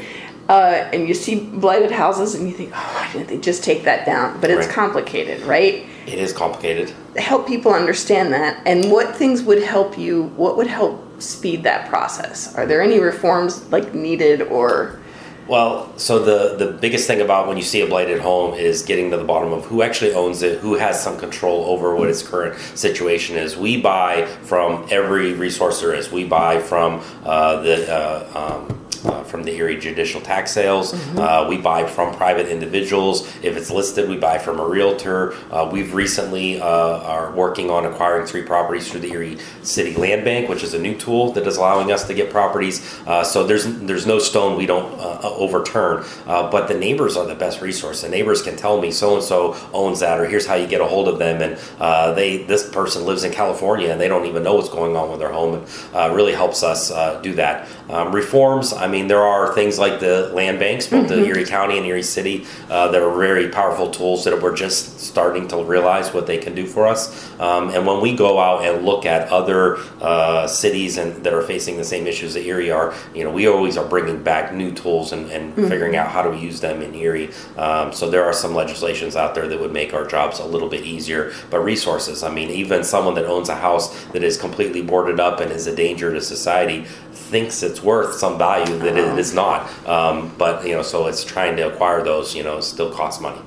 uh, 0.49 0.89
and 0.93 1.09
you 1.09 1.15
see 1.15 1.41
blighted 1.41 1.91
houses, 1.91 2.35
and 2.35 2.47
you 2.47 2.55
think, 2.55 2.71
oh, 2.75 2.93
why 2.95 3.11
didn't 3.13 3.29
they 3.29 3.39
just 3.39 3.65
take 3.65 3.85
that 3.85 4.05
down? 4.05 4.39
But 4.41 4.51
it's 4.51 4.67
Right. 4.67 4.75
complicated, 4.75 5.43
right? 5.47 5.87
It 6.07 6.19
is 6.19 6.33
complicated. 6.35 6.93
help 7.17 7.47
people 7.47 7.73
understand 7.73 8.33
that 8.33 8.61
and 8.67 8.91
what 8.91 9.15
things 9.17 9.41
would 9.45 9.63
help 9.63 9.97
you 9.97 10.25
what 10.37 10.57
would 10.57 10.67
help 10.67 11.01
speed 11.23 11.63
that 11.63 11.89
process 11.89 12.53
are 12.57 12.67
there 12.67 12.83
any 12.83 12.99
reforms 12.99 13.63
like 13.71 13.95
needed 13.95 14.43
or 14.43 14.99
Well, 15.47 15.93
so 15.99 16.21
the 16.21 16.57
the 16.57 16.73
biggest 16.73 17.07
thing 17.07 17.21
about 17.21 17.49
when 17.49 17.59
you 17.59 17.63
see 17.63 17.83
a 17.83 17.87
blighted 17.87 18.21
home 18.21 18.55
is 18.55 18.83
getting 18.83 19.11
to 19.11 19.19
the 19.19 19.25
bottom 19.25 19.53
of 19.53 19.67
who 19.67 19.83
actually 19.83 20.15
owns 20.15 20.43
it, 20.43 20.61
who 20.61 20.75
has 20.75 21.03
some 21.03 21.19
control 21.19 21.67
over 21.67 21.95
what 21.95 22.09
its 22.09 22.23
current 22.23 22.59
situation 22.75 23.37
is. 23.37 23.55
We 23.55 23.79
buy 23.79 24.25
from 24.25 24.87
every 24.91 25.35
resource 25.35 25.83
there 25.83 25.93
is. 25.93 26.11
We 26.11 26.25
buy 26.25 26.61
from 26.61 27.03
uh, 27.25 27.61
the 27.61 27.93
uh, 27.93 28.63
um, 28.71 28.84
uh, 29.05 29.23
from 29.25 29.43
the 29.43 29.53
Erie 29.53 29.79
Judicial 29.79 30.21
Tax 30.21 30.53
Sales. 30.53 30.95
Uh, 31.17 31.47
we 31.49 31.59
buy 31.59 31.87
from 31.87 32.15
private 32.15 32.49
individuals. 32.49 33.27
If 33.43 33.57
it's 33.57 33.71
listed, 33.71 34.09
we 34.09 34.17
buy 34.17 34.39
from 34.39 34.61
a 34.61 34.67
realtor. 34.67 35.35
Uh, 35.53 35.69
we've 35.71 35.95
recently 35.95 36.61
uh, 36.61 36.67
are 36.67 37.33
working 37.33 37.71
on 37.71 37.87
acquiring 37.87 38.27
three 38.27 38.43
properties 38.43 38.91
through 38.91 39.01
the 39.01 39.13
Erie 39.13 39.39
City 39.63 39.95
Land 39.97 40.25
Bank, 40.25 40.49
which 40.49 40.63
is 40.63 40.75
a 40.75 40.79
new 40.79 40.97
tool 40.97 41.33
that 41.33 41.47
is 41.47 41.57
allowing 41.57 41.93
us 41.93 42.07
to 42.07 42.15
get 42.15 42.31
properties. 42.31 42.99
Uh, 43.07 43.25
so 43.25 43.47
there's 43.47 43.65
there's 43.81 44.07
no 44.07 44.19
stone 44.19 44.57
we 44.57 44.67
don't 44.67 44.99
uh, 45.01 45.21
overturn. 45.23 46.05
Uh, 46.27 46.51
but 46.51 46.69
the 46.69 46.75
neighbors 46.75 47.17
are 47.17 47.27
the 47.27 47.35
best 47.35 47.61
resource. 47.61 48.03
The 48.03 48.09
neighbors 48.09 48.43
can 48.43 48.57
tell 48.57 48.81
me 48.81 48.91
so 48.91 49.15
and 49.15 49.25
so 49.25 49.57
owns 49.73 50.01
that, 50.01 50.21
or 50.21 50.27
here's 50.27 50.47
how 50.47 50.55
you 50.55 50.67
get 50.67 50.81
a 50.81 50.87
hold 50.87 51.09
of 51.09 51.19
them. 51.19 51.43
And 51.43 51.59
uh, 51.79 52.13
they 52.15 52.45
this 52.45 52.69
person 52.69 53.05
lives 53.05 53.25
in 53.25 53.33
California 53.33 53.91
and 53.91 54.01
they 54.01 54.09
don't 54.09 54.27
even 54.27 54.43
know 54.43 54.55
what's 54.55 54.69
going 54.69 54.97
on 54.97 55.11
with 55.11 55.21
their 55.21 55.33
home. 55.33 55.55
And 55.55 55.67
uh, 55.95 56.15
really 56.15 56.33
helps 56.33 56.63
us 56.63 56.91
uh, 56.91 57.21
do 57.21 57.35
that. 57.35 57.69
Um, 57.89 58.15
reforms. 58.15 58.73
I 58.73 58.87
mean, 58.95 59.09
there 59.09 59.23
are 59.23 59.53
things 59.55 59.79
like 59.79 59.99
the 59.99 60.31
land 60.33 60.59
banks, 60.59 60.87
both 60.87 61.09
the 61.09 61.25
Erie 61.25 61.45
County 61.45 61.77
and 61.79 61.87
Erie 61.87 62.03
City, 62.03 62.47
uh, 62.71 62.89
that 62.93 63.03
are 63.03 63.19
very 63.19 63.49
powerful 63.49 63.91
tools 63.91 64.25
that 64.25 64.41
we're 64.41 64.55
just 64.55 65.01
starting 65.01 65.49
to 65.49 65.57
realize 65.65 66.15
what 66.15 66.27
they 66.27 66.39
can 66.39 66.55
do 66.55 66.65
for 66.67 66.87
us. 66.87 67.03
Um, 67.41 67.71
and 67.71 67.87
when 67.87 68.01
we 68.01 68.15
go 68.17 68.39
out 68.39 68.65
and 68.65 68.85
look 68.85 69.05
at 69.05 69.29
other 69.31 69.79
uh, 70.01 70.47
cities 70.47 70.97
and 70.97 71.25
that 71.25 71.35
are 71.35 71.43
facing 71.43 71.77
the 71.77 71.85
same 71.85 72.07
issues 72.07 72.35
that 72.35 72.45
Erie 72.47 72.71
are, 72.71 72.95
you 73.15 73.25
know, 73.25 73.33
we 73.33 73.49
always 73.49 73.77
are 73.77 73.87
bringing 73.87 74.23
back 74.23 74.55
new 74.55 74.73
tools 74.73 75.13
and, 75.13 75.31
and 75.31 75.55
figuring 75.55 75.97
out 75.97 76.09
how 76.09 76.23
do 76.23 76.31
we 76.31 76.39
use 76.39 76.61
them 76.61 76.81
in 76.81 76.95
Erie. 76.95 77.31
Um, 77.57 77.93
so 77.93 78.09
there 78.09 78.25
are 78.25 78.33
some 78.33 78.55
legislations 78.55 79.17
out 79.17 79.35
there 79.35 79.49
that 79.49 79.59
would 79.59 79.73
make 79.73 79.93
our 79.93 80.07
jobs 80.07 80.39
a 80.39 80.45
little 80.45 80.69
bit 80.69 80.85
easier. 80.85 81.33
But 81.51 81.61
resources, 81.61 82.23
I 82.23 82.31
mean, 82.31 82.51
even 82.51 82.85
someone 82.85 83.15
that 83.15 83.27
owns 83.27 83.49
a 83.49 83.57
house 83.57 84.05
that 84.13 84.23
is 84.23 84.39
completely 84.39 84.83
boarded 84.83 85.19
up 85.19 85.41
and 85.41 85.51
is 85.51 85.67
a 85.67 85.75
danger 85.75 86.13
to 86.13 86.21
society 86.21 86.87
thinks 87.35 87.63
it's 87.63 87.83
worth 87.83 88.15
some 88.15 88.39
value 88.39 88.79
that 88.85 88.97
it 88.97 89.19
is 89.19 89.35
not. 89.35 89.69
Um, 89.89 90.33
but 90.39 90.67
you 90.67 90.75
know, 90.75 90.83
so 90.83 91.07
it's 91.07 91.25
trying 91.25 91.57
to 91.57 91.73
acquire 91.73 92.03
those. 92.05 92.35
You 92.35 92.43
know, 92.45 92.61
still 92.61 92.91
costs 92.91 93.21
money. 93.21 93.41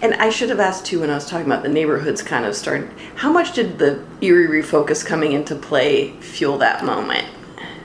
and 0.00 0.14
i 0.14 0.30
should 0.30 0.48
have 0.48 0.60
asked 0.60 0.86
too 0.86 1.00
when 1.00 1.10
i 1.10 1.14
was 1.14 1.28
talking 1.28 1.46
about 1.46 1.62
the 1.62 1.68
neighborhoods 1.68 2.22
kind 2.22 2.44
of 2.44 2.54
started 2.54 2.88
how 3.16 3.32
much 3.32 3.52
did 3.54 3.78
the 3.78 4.04
erie 4.20 4.62
refocus 4.62 5.04
coming 5.04 5.32
into 5.32 5.54
play 5.54 6.12
fuel 6.20 6.58
that 6.58 6.84
moment 6.84 7.26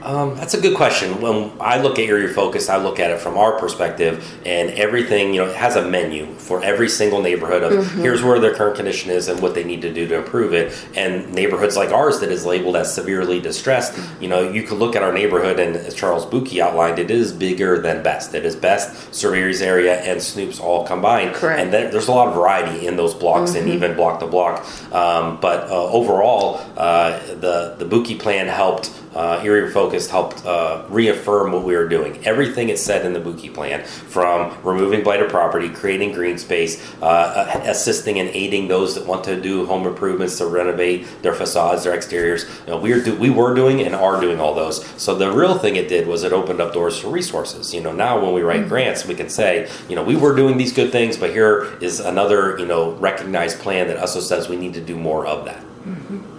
Um, 0.04 0.36
that's 0.36 0.54
a 0.54 0.60
good 0.60 0.76
question. 0.76 1.22
When 1.22 1.54
I 1.62 1.82
look 1.82 1.98
at 1.98 2.06
Area 2.10 2.28
Focus, 2.28 2.68
I 2.68 2.76
look 2.76 3.00
at 3.00 3.10
it 3.10 3.20
from 3.22 3.38
our 3.38 3.58
perspective, 3.58 4.38
and 4.46 4.70
everything, 4.72 5.34
you 5.34 5.42
know, 5.42 5.50
it 5.50 5.56
has 5.56 5.78
a 5.78 5.88
menu 5.88 6.34
for 6.36 6.62
every 6.62 6.90
single 6.90 7.22
neighborhood 7.22 7.64
of 7.64 7.90
here's 7.94 8.22
where 8.22 8.38
their 8.40 8.54
current 8.54 8.76
condition 8.76 9.12
is 9.12 9.30
and 9.30 9.42
what 9.42 9.56
they 9.56 9.64
need 9.64 9.82
to 9.82 9.94
do 9.94 10.06
to 10.08 10.18
improve 10.18 10.54
it. 10.54 10.78
And 10.96 11.34
neighborhoods 11.34 11.78
like 11.78 11.92
ours 11.92 12.20
that 12.20 12.32
is 12.32 12.46
labeled 12.46 12.76
as 12.76 12.94
severely 12.94 13.40
distressed, 13.40 13.98
you 14.20 14.28
know, 14.28 14.52
you 14.52 14.64
could 14.64 14.78
look 14.78 14.96
at 14.98 15.04
our 15.04 15.14
neighborhood, 15.14 15.58
and 15.58 15.78
as 15.78 15.94
Charles 15.94 16.26
Buki 16.26 16.60
outlined, 16.60 17.00
it 17.00 17.10
is 17.10 17.32
bigger 17.32 17.80
than 17.80 18.04
best. 18.04 18.34
It 18.34 18.46
is 18.46 18.58
best, 18.58 19.14
Surveyors 19.14 19.62
area, 19.62 20.02
and 20.02 20.20
Snoops 20.20 20.60
all 20.60 20.86
combined. 20.86 21.34
Correct. 21.36 21.62
And 21.62 21.72
there, 21.72 21.90
there's 21.90 22.10
a 22.10 22.12
lot 22.12 22.28
of 22.28 22.34
variety 22.34 22.88
in 22.88 22.98
those 22.98 23.14
blocks 23.14 23.56
and 23.56 23.70
even 23.70 23.96
block 23.96 24.20
to 24.20 24.28
block. 24.28 24.66
Um, 24.92 25.40
but 25.40 25.70
uh, 25.70 25.90
overall, 25.90 26.60
uh, 26.76 27.20
the 27.36 27.76
the 27.78 27.86
Buki 27.86 28.20
plan 28.20 28.48
helped 28.48 28.92
uh, 29.16 29.42
Erie 29.44 29.72
Focused 29.72 30.10
helped 30.10 30.46
uh, 30.46 30.84
reaffirm 30.90 31.52
what 31.52 31.64
we 31.64 31.76
were 31.76 31.88
doing. 31.88 32.26
Everything 32.26 32.70
it 32.70 32.80
said 32.80 33.06
in 33.06 33.14
the 33.14 33.20
Buki 33.20 33.54
plan, 33.54 33.84
from 33.84 34.58
removing 34.64 35.04
blighted 35.04 35.30
property, 35.30 35.70
creating 35.70 36.14
green 36.14 36.38
space, 36.38 36.82
uh, 37.02 37.62
assisting 37.66 38.20
and 38.20 38.30
aiding 38.30 38.68
those 38.68 38.96
that 38.96 39.06
want 39.06 39.24
to 39.26 39.40
do 39.40 39.66
home 39.66 39.86
improvements 39.88 40.38
to 40.38 40.48
renovate 40.48 41.06
their 41.22 41.34
facades, 41.34 41.84
their 41.84 41.94
exteriors. 41.94 42.46
You 42.66 42.74
know, 42.74 42.78
we 42.78 42.92
are 42.94 43.02
do, 43.02 43.16
we 43.16 43.30
were 43.30 43.54
doing 43.54 43.82
and 43.82 43.96
are 43.96 44.20
doing 44.20 44.40
all 44.40 44.54
those. 44.54 44.86
So 45.02 45.16
the 45.16 45.32
real 45.32 45.58
thing 45.58 45.76
it 45.76 45.88
did 45.88 46.08
was 46.08 46.24
it 46.24 46.34
opened 46.34 46.62
up 46.62 46.74
doors 46.74 47.00
for 47.00 47.10
resources. 47.10 47.74
You 47.74 47.82
know, 47.82 47.92
now 47.92 48.22
when 48.24 48.34
we 48.34 48.42
write 48.42 48.62
mm-hmm. 48.62 48.70
grants, 48.70 49.06
we 49.06 49.16
can 49.16 49.30
say, 49.30 49.70
you 49.90 49.96
know, 49.96 50.04
we 50.04 50.16
were 50.16 50.36
doing 50.36 50.58
these 50.58 50.74
good 50.74 50.92
things, 50.92 51.18
but 51.18 51.32
here 51.32 51.78
is 51.82 52.00
another 52.00 52.58
you 52.58 52.66
know 52.66 52.92
recognized 52.94 53.60
plan 53.60 53.88
that 53.88 53.98
also 53.98 54.20
says 54.20 54.50
we 54.50 54.56
need 54.56 54.74
to 54.74 54.82
do 54.82 54.98
more 54.98 55.26
of 55.26 55.46
that. 55.46 55.62
Mm-hmm 55.62 56.33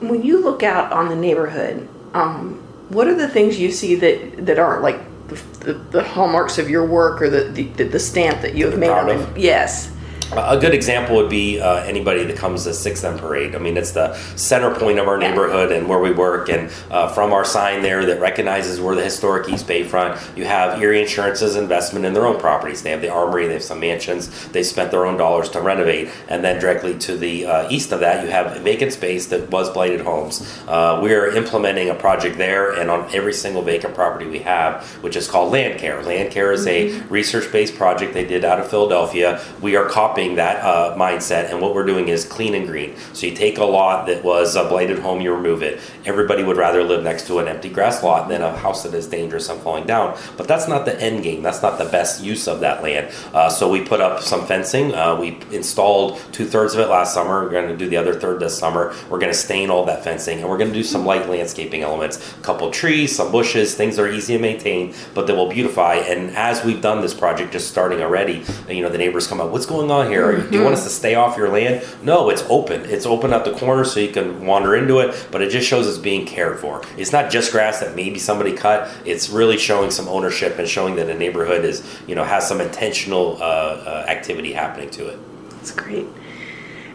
when 0.00 0.22
you 0.22 0.42
look 0.42 0.62
out 0.62 0.92
on 0.92 1.08
the 1.08 1.16
neighborhood, 1.16 1.88
um, 2.14 2.54
what 2.88 3.08
are 3.08 3.14
the 3.14 3.28
things 3.28 3.58
you 3.58 3.70
see 3.70 3.94
that 3.96 4.46
that 4.46 4.58
aren't 4.58 4.82
like 4.82 5.00
the, 5.28 5.34
the, 5.64 5.72
the 5.72 6.02
hallmarks 6.02 6.58
of 6.58 6.68
your 6.68 6.86
work 6.86 7.20
or 7.22 7.30
the 7.30 7.44
the, 7.44 7.84
the 7.84 7.98
stamp 7.98 8.42
that 8.42 8.54
you 8.54 8.66
have 8.66 8.78
made 8.78 8.90
on 8.90 9.10
it? 9.10 9.38
Yes. 9.38 9.93
A 10.32 10.58
good 10.58 10.74
example 10.74 11.16
would 11.16 11.30
be 11.30 11.60
uh, 11.60 11.76
anybody 11.84 12.24
that 12.24 12.36
comes 12.36 12.64
to 12.64 12.70
6th 12.70 13.08
and 13.08 13.20
Parade. 13.20 13.54
I 13.54 13.58
mean, 13.58 13.76
it's 13.76 13.92
the 13.92 14.14
center 14.36 14.74
point 14.74 14.98
of 14.98 15.06
our 15.06 15.18
neighborhood 15.18 15.70
and 15.70 15.88
where 15.88 16.00
we 16.00 16.12
work. 16.12 16.48
And 16.48 16.70
uh, 16.90 17.08
from 17.08 17.32
our 17.32 17.44
sign 17.44 17.82
there 17.82 18.04
that 18.06 18.20
recognizes 18.20 18.80
we're 18.80 18.94
the 18.94 19.04
historic 19.04 19.48
East 19.48 19.66
Bayfront, 19.66 20.36
you 20.36 20.44
have 20.44 20.80
Erie 20.80 21.02
Insurance's 21.02 21.56
investment 21.56 22.04
in 22.04 22.14
their 22.14 22.26
own 22.26 22.40
properties. 22.40 22.82
They 22.82 22.90
have 22.90 23.00
the 23.00 23.10
Armory, 23.10 23.46
they 23.46 23.54
have 23.54 23.62
some 23.62 23.80
mansions, 23.80 24.48
they 24.48 24.62
spent 24.62 24.90
their 24.90 25.06
own 25.06 25.16
dollars 25.16 25.48
to 25.50 25.60
renovate. 25.60 26.10
And 26.28 26.42
then 26.42 26.60
directly 26.60 26.98
to 27.00 27.16
the 27.16 27.46
uh, 27.46 27.70
east 27.70 27.92
of 27.92 28.00
that, 28.00 28.24
you 28.24 28.30
have 28.30 28.60
vacant 28.62 28.92
space 28.92 29.26
that 29.26 29.50
was 29.50 29.70
blighted 29.70 30.00
homes. 30.00 30.40
Uh, 30.66 31.00
we 31.02 31.14
are 31.14 31.28
implementing 31.36 31.90
a 31.90 31.94
project 31.94 32.38
there 32.38 32.72
and 32.72 32.90
on 32.90 33.14
every 33.14 33.32
single 33.32 33.62
vacant 33.62 33.94
property 33.94 34.26
we 34.26 34.40
have, 34.40 34.84
which 35.02 35.16
is 35.16 35.28
called 35.28 35.52
Land 35.52 35.78
Care. 35.78 36.02
Land 36.02 36.32
Care 36.32 36.52
is 36.52 36.66
mm-hmm. 36.66 37.04
a 37.04 37.06
research 37.08 37.52
based 37.52 37.76
project 37.76 38.14
they 38.14 38.24
did 38.24 38.44
out 38.44 38.58
of 38.58 38.68
Philadelphia. 38.68 39.40
We 39.60 39.76
are 39.76 39.88
copying 39.88 40.23
that 40.36 40.64
uh, 40.64 40.96
mindset, 40.96 41.50
and 41.50 41.60
what 41.60 41.74
we're 41.74 41.84
doing 41.84 42.08
is 42.08 42.24
clean 42.24 42.54
and 42.54 42.66
green. 42.66 42.96
So 43.12 43.26
you 43.26 43.34
take 43.34 43.58
a 43.58 43.64
lot 43.64 44.06
that 44.06 44.24
was 44.24 44.56
a 44.56 44.64
blighted 44.64 44.98
home, 44.98 45.20
you 45.20 45.32
remove 45.32 45.62
it. 45.62 45.80
Everybody 46.04 46.42
would 46.42 46.56
rather 46.56 46.82
live 46.82 47.04
next 47.04 47.26
to 47.26 47.38
an 47.38 47.48
empty 47.48 47.68
grass 47.68 48.02
lot 48.02 48.28
than 48.28 48.42
a 48.42 48.56
house 48.56 48.82
that 48.84 48.94
is 48.94 49.06
dangerous 49.06 49.48
and 49.48 49.60
falling 49.60 49.86
down. 49.86 50.16
But 50.36 50.48
that's 50.48 50.68
not 50.68 50.84
the 50.84 51.00
end 51.00 51.22
game. 51.22 51.42
That's 51.42 51.62
not 51.62 51.78
the 51.78 51.84
best 51.84 52.22
use 52.22 52.48
of 52.48 52.60
that 52.60 52.82
land. 52.82 53.12
Uh, 53.32 53.50
so 53.50 53.70
we 53.70 53.84
put 53.84 54.00
up 54.00 54.22
some 54.22 54.46
fencing. 54.46 54.94
Uh, 54.94 55.16
we 55.16 55.38
installed 55.50 56.20
two 56.32 56.46
thirds 56.46 56.74
of 56.74 56.80
it 56.80 56.88
last 56.88 57.14
summer. 57.14 57.44
We're 57.44 57.50
going 57.50 57.68
to 57.68 57.76
do 57.76 57.88
the 57.88 57.96
other 57.96 58.14
third 58.14 58.40
this 58.40 58.56
summer. 58.58 58.94
We're 59.10 59.18
going 59.18 59.32
to 59.32 59.38
stain 59.38 59.70
all 59.70 59.84
that 59.86 60.04
fencing, 60.04 60.40
and 60.40 60.48
we're 60.48 60.58
going 60.58 60.70
to 60.70 60.74
do 60.74 60.84
some 60.84 61.04
light 61.04 61.28
landscaping 61.28 61.82
elements. 61.82 62.34
A 62.36 62.40
couple 62.40 62.70
trees, 62.70 63.14
some 63.14 63.30
bushes, 63.30 63.74
things 63.74 63.96
that 63.96 64.02
are 64.02 64.10
easy 64.10 64.36
to 64.36 64.42
maintain, 64.42 64.94
but 65.14 65.26
that 65.26 65.34
will 65.34 65.48
beautify. 65.48 65.96
And 65.96 66.36
as 66.36 66.64
we've 66.64 66.80
done 66.80 67.00
this 67.00 67.14
project, 67.14 67.52
just 67.52 67.68
starting 67.68 68.00
already, 68.00 68.44
you 68.68 68.82
know, 68.82 68.88
the 68.88 68.98
neighbors 68.98 69.26
come 69.26 69.40
up, 69.40 69.50
what's 69.50 69.66
going 69.66 69.90
on 69.90 70.03
here? 70.08 70.32
Mm-hmm. 70.32 70.50
Do 70.50 70.58
you 70.58 70.64
want 70.64 70.74
us 70.74 70.84
to 70.84 70.90
stay 70.90 71.14
off 71.14 71.36
your 71.36 71.48
land? 71.48 71.84
No, 72.02 72.30
it's 72.30 72.42
open. 72.48 72.84
It's 72.86 73.06
open 73.06 73.32
at 73.32 73.44
the 73.44 73.52
corner 73.52 73.84
so 73.84 74.00
you 74.00 74.12
can 74.12 74.46
wander 74.46 74.74
into 74.76 75.00
it, 75.00 75.28
but 75.30 75.42
it 75.42 75.50
just 75.50 75.66
shows 75.66 75.86
it's 75.86 75.98
being 75.98 76.26
cared 76.26 76.58
for. 76.58 76.82
It's 76.96 77.12
not 77.12 77.30
just 77.30 77.52
grass 77.52 77.80
that 77.80 77.94
maybe 77.94 78.18
somebody 78.18 78.52
cut. 78.52 78.90
It's 79.04 79.28
really 79.30 79.58
showing 79.58 79.90
some 79.90 80.08
ownership 80.08 80.58
and 80.58 80.68
showing 80.68 80.96
that 80.96 81.08
a 81.08 81.14
neighborhood 81.14 81.64
is, 81.64 81.84
you 82.06 82.14
know, 82.14 82.24
has 82.24 82.46
some 82.46 82.60
intentional 82.60 83.36
uh, 83.40 83.44
uh, 83.44 84.06
activity 84.08 84.52
happening 84.52 84.90
to 84.90 85.08
it. 85.08 85.18
That's 85.50 85.70
great. 85.70 86.06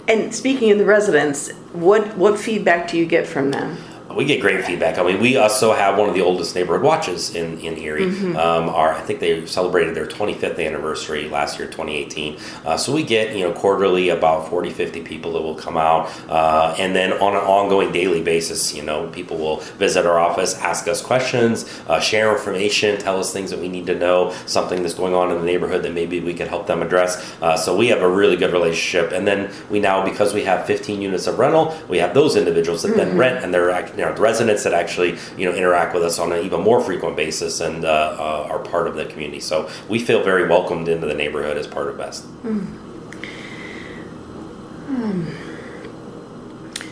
And 0.07 0.33
speaking 0.33 0.71
of 0.71 0.79
the 0.79 0.85
residents, 0.85 1.51
what 1.71 2.17
what 2.17 2.39
feedback 2.39 2.89
do 2.89 2.97
you 2.97 3.05
get 3.05 3.27
from 3.27 3.51
them? 3.51 3.77
We 4.15 4.25
get 4.25 4.41
great 4.41 4.63
feedback. 4.65 4.97
I 4.97 5.03
mean, 5.03 5.19
we 5.19 5.37
also 5.37 5.73
have 5.73 5.97
one 5.97 6.09
of 6.09 6.15
the 6.15 6.21
oldest 6.21 6.55
neighborhood 6.55 6.81
watches 6.81 7.35
in, 7.35 7.59
in 7.59 7.77
Erie. 7.77 8.05
Mm-hmm. 8.05 8.37
Um, 8.37 8.69
our, 8.69 8.93
I 8.93 9.01
think 9.01 9.19
they 9.19 9.45
celebrated 9.45 9.95
their 9.95 10.07
25th 10.07 10.63
anniversary 10.63 11.29
last 11.29 11.59
year, 11.59 11.67
2018. 11.67 12.37
Uh, 12.65 12.77
so 12.77 12.93
we 12.93 13.03
get, 13.03 13.35
you 13.35 13.47
know, 13.47 13.53
quarterly 13.53 14.09
about 14.09 14.49
40, 14.49 14.71
50 14.71 15.01
people 15.01 15.33
that 15.33 15.41
will 15.41 15.55
come 15.55 15.77
out. 15.77 16.09
Uh, 16.27 16.75
and 16.79 16.95
then 16.95 17.13
on 17.13 17.35
an 17.35 17.43
ongoing 17.43 17.91
daily 17.91 18.21
basis, 18.21 18.73
you 18.73 18.81
know, 18.81 19.07
people 19.09 19.37
will 19.37 19.57
visit 19.77 20.05
our 20.05 20.19
office, 20.19 20.55
ask 20.55 20.87
us 20.87 21.01
questions, 21.01 21.69
uh, 21.87 21.99
share 21.99 22.35
information, 22.35 22.97
tell 22.97 23.19
us 23.19 23.31
things 23.31 23.51
that 23.51 23.59
we 23.59 23.67
need 23.67 23.85
to 23.85 23.95
know, 23.95 24.33
something 24.45 24.81
that's 24.81 24.95
going 24.95 25.13
on 25.13 25.31
in 25.31 25.37
the 25.37 25.45
neighborhood 25.45 25.83
that 25.83 25.93
maybe 25.93 26.19
we 26.19 26.33
could 26.33 26.47
help 26.47 26.67
them 26.67 26.81
address. 26.81 27.35
Uh, 27.41 27.55
so 27.55 27.75
we 27.77 27.87
have 27.87 28.01
a 28.01 28.09
really 28.09 28.35
good 28.35 28.53
relationship. 28.53 29.11
And 29.11 29.27
then 29.27 29.51
we 29.69 29.79
now, 29.79 30.03
because 30.03 30.33
we 30.33 30.43
have 30.45 30.65
15 30.65 31.01
units 31.01 31.27
of 31.27 31.37
rental, 31.37 31.77
we 31.87 31.99
have 31.99 32.13
those 32.13 32.35
individuals 32.35 32.81
that 32.81 32.89
mm-hmm. 32.89 32.97
then 32.97 33.17
rent 33.17 33.43
and 33.43 33.53
they're 33.53 33.69
you 33.99 34.05
know, 34.05 34.08
residents 34.17 34.63
that 34.63 34.73
actually 34.73 35.17
you 35.37 35.45
know 35.45 35.53
interact 35.53 35.93
with 35.93 36.03
us 36.03 36.17
on 36.17 36.31
an 36.31 36.43
even 36.43 36.61
more 36.61 36.81
frequent 36.81 37.15
basis 37.15 37.59
and 37.59 37.85
uh, 37.85 37.89
uh, 38.17 38.47
are 38.49 38.59
part 38.59 38.87
of 38.87 38.95
the 38.95 39.05
community. 39.05 39.39
So 39.39 39.69
we 39.87 39.99
feel 39.99 40.23
very 40.23 40.47
welcomed 40.47 40.87
into 40.87 41.05
the 41.05 41.13
neighborhood 41.13 41.57
as 41.57 41.67
part 41.67 41.87
of 41.87 41.97
Best. 41.97 42.25
Mm. 42.43 42.89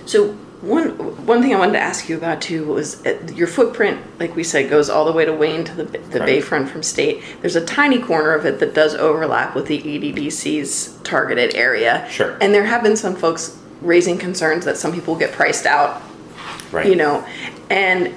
So 0.05 0.33
one 0.61 0.89
one 1.25 1.41
thing 1.41 1.53
I 1.53 1.59
wanted 1.59 1.73
to 1.73 1.79
ask 1.79 2.09
you 2.09 2.17
about 2.17 2.41
too 2.41 2.65
was 2.65 3.05
uh, 3.05 3.19
your 3.35 3.47
footprint, 3.47 4.01
like 4.19 4.35
we 4.35 4.43
said, 4.43 4.69
goes 4.69 4.89
all 4.89 5.05
the 5.05 5.11
way 5.11 5.25
to 5.25 5.33
Wayne 5.33 5.63
to 5.65 5.75
the 5.75 5.83
the 5.83 6.19
right. 6.19 6.41
Bayfront 6.41 6.69
from 6.69 6.81
State. 6.81 7.23
There's 7.41 7.55
a 7.55 7.65
tiny 7.65 7.99
corner 7.99 8.33
of 8.33 8.45
it 8.45 8.59
that 8.59 8.73
does 8.73 8.95
overlap 8.95 9.55
with 9.55 9.67
the 9.67 9.79
EDDC's 9.79 10.97
targeted 11.03 11.55
area. 11.55 12.07
Sure. 12.09 12.37
And 12.41 12.53
there 12.53 12.65
have 12.65 12.81
been 12.81 12.97
some 12.97 13.15
folks 13.15 13.57
raising 13.81 14.17
concerns 14.17 14.65
that 14.65 14.77
some 14.77 14.91
people 14.91 15.15
get 15.15 15.31
priced 15.31 15.65
out 15.65 16.01
Right. 16.71 16.87
You 16.87 16.95
know, 16.95 17.27
and 17.69 18.13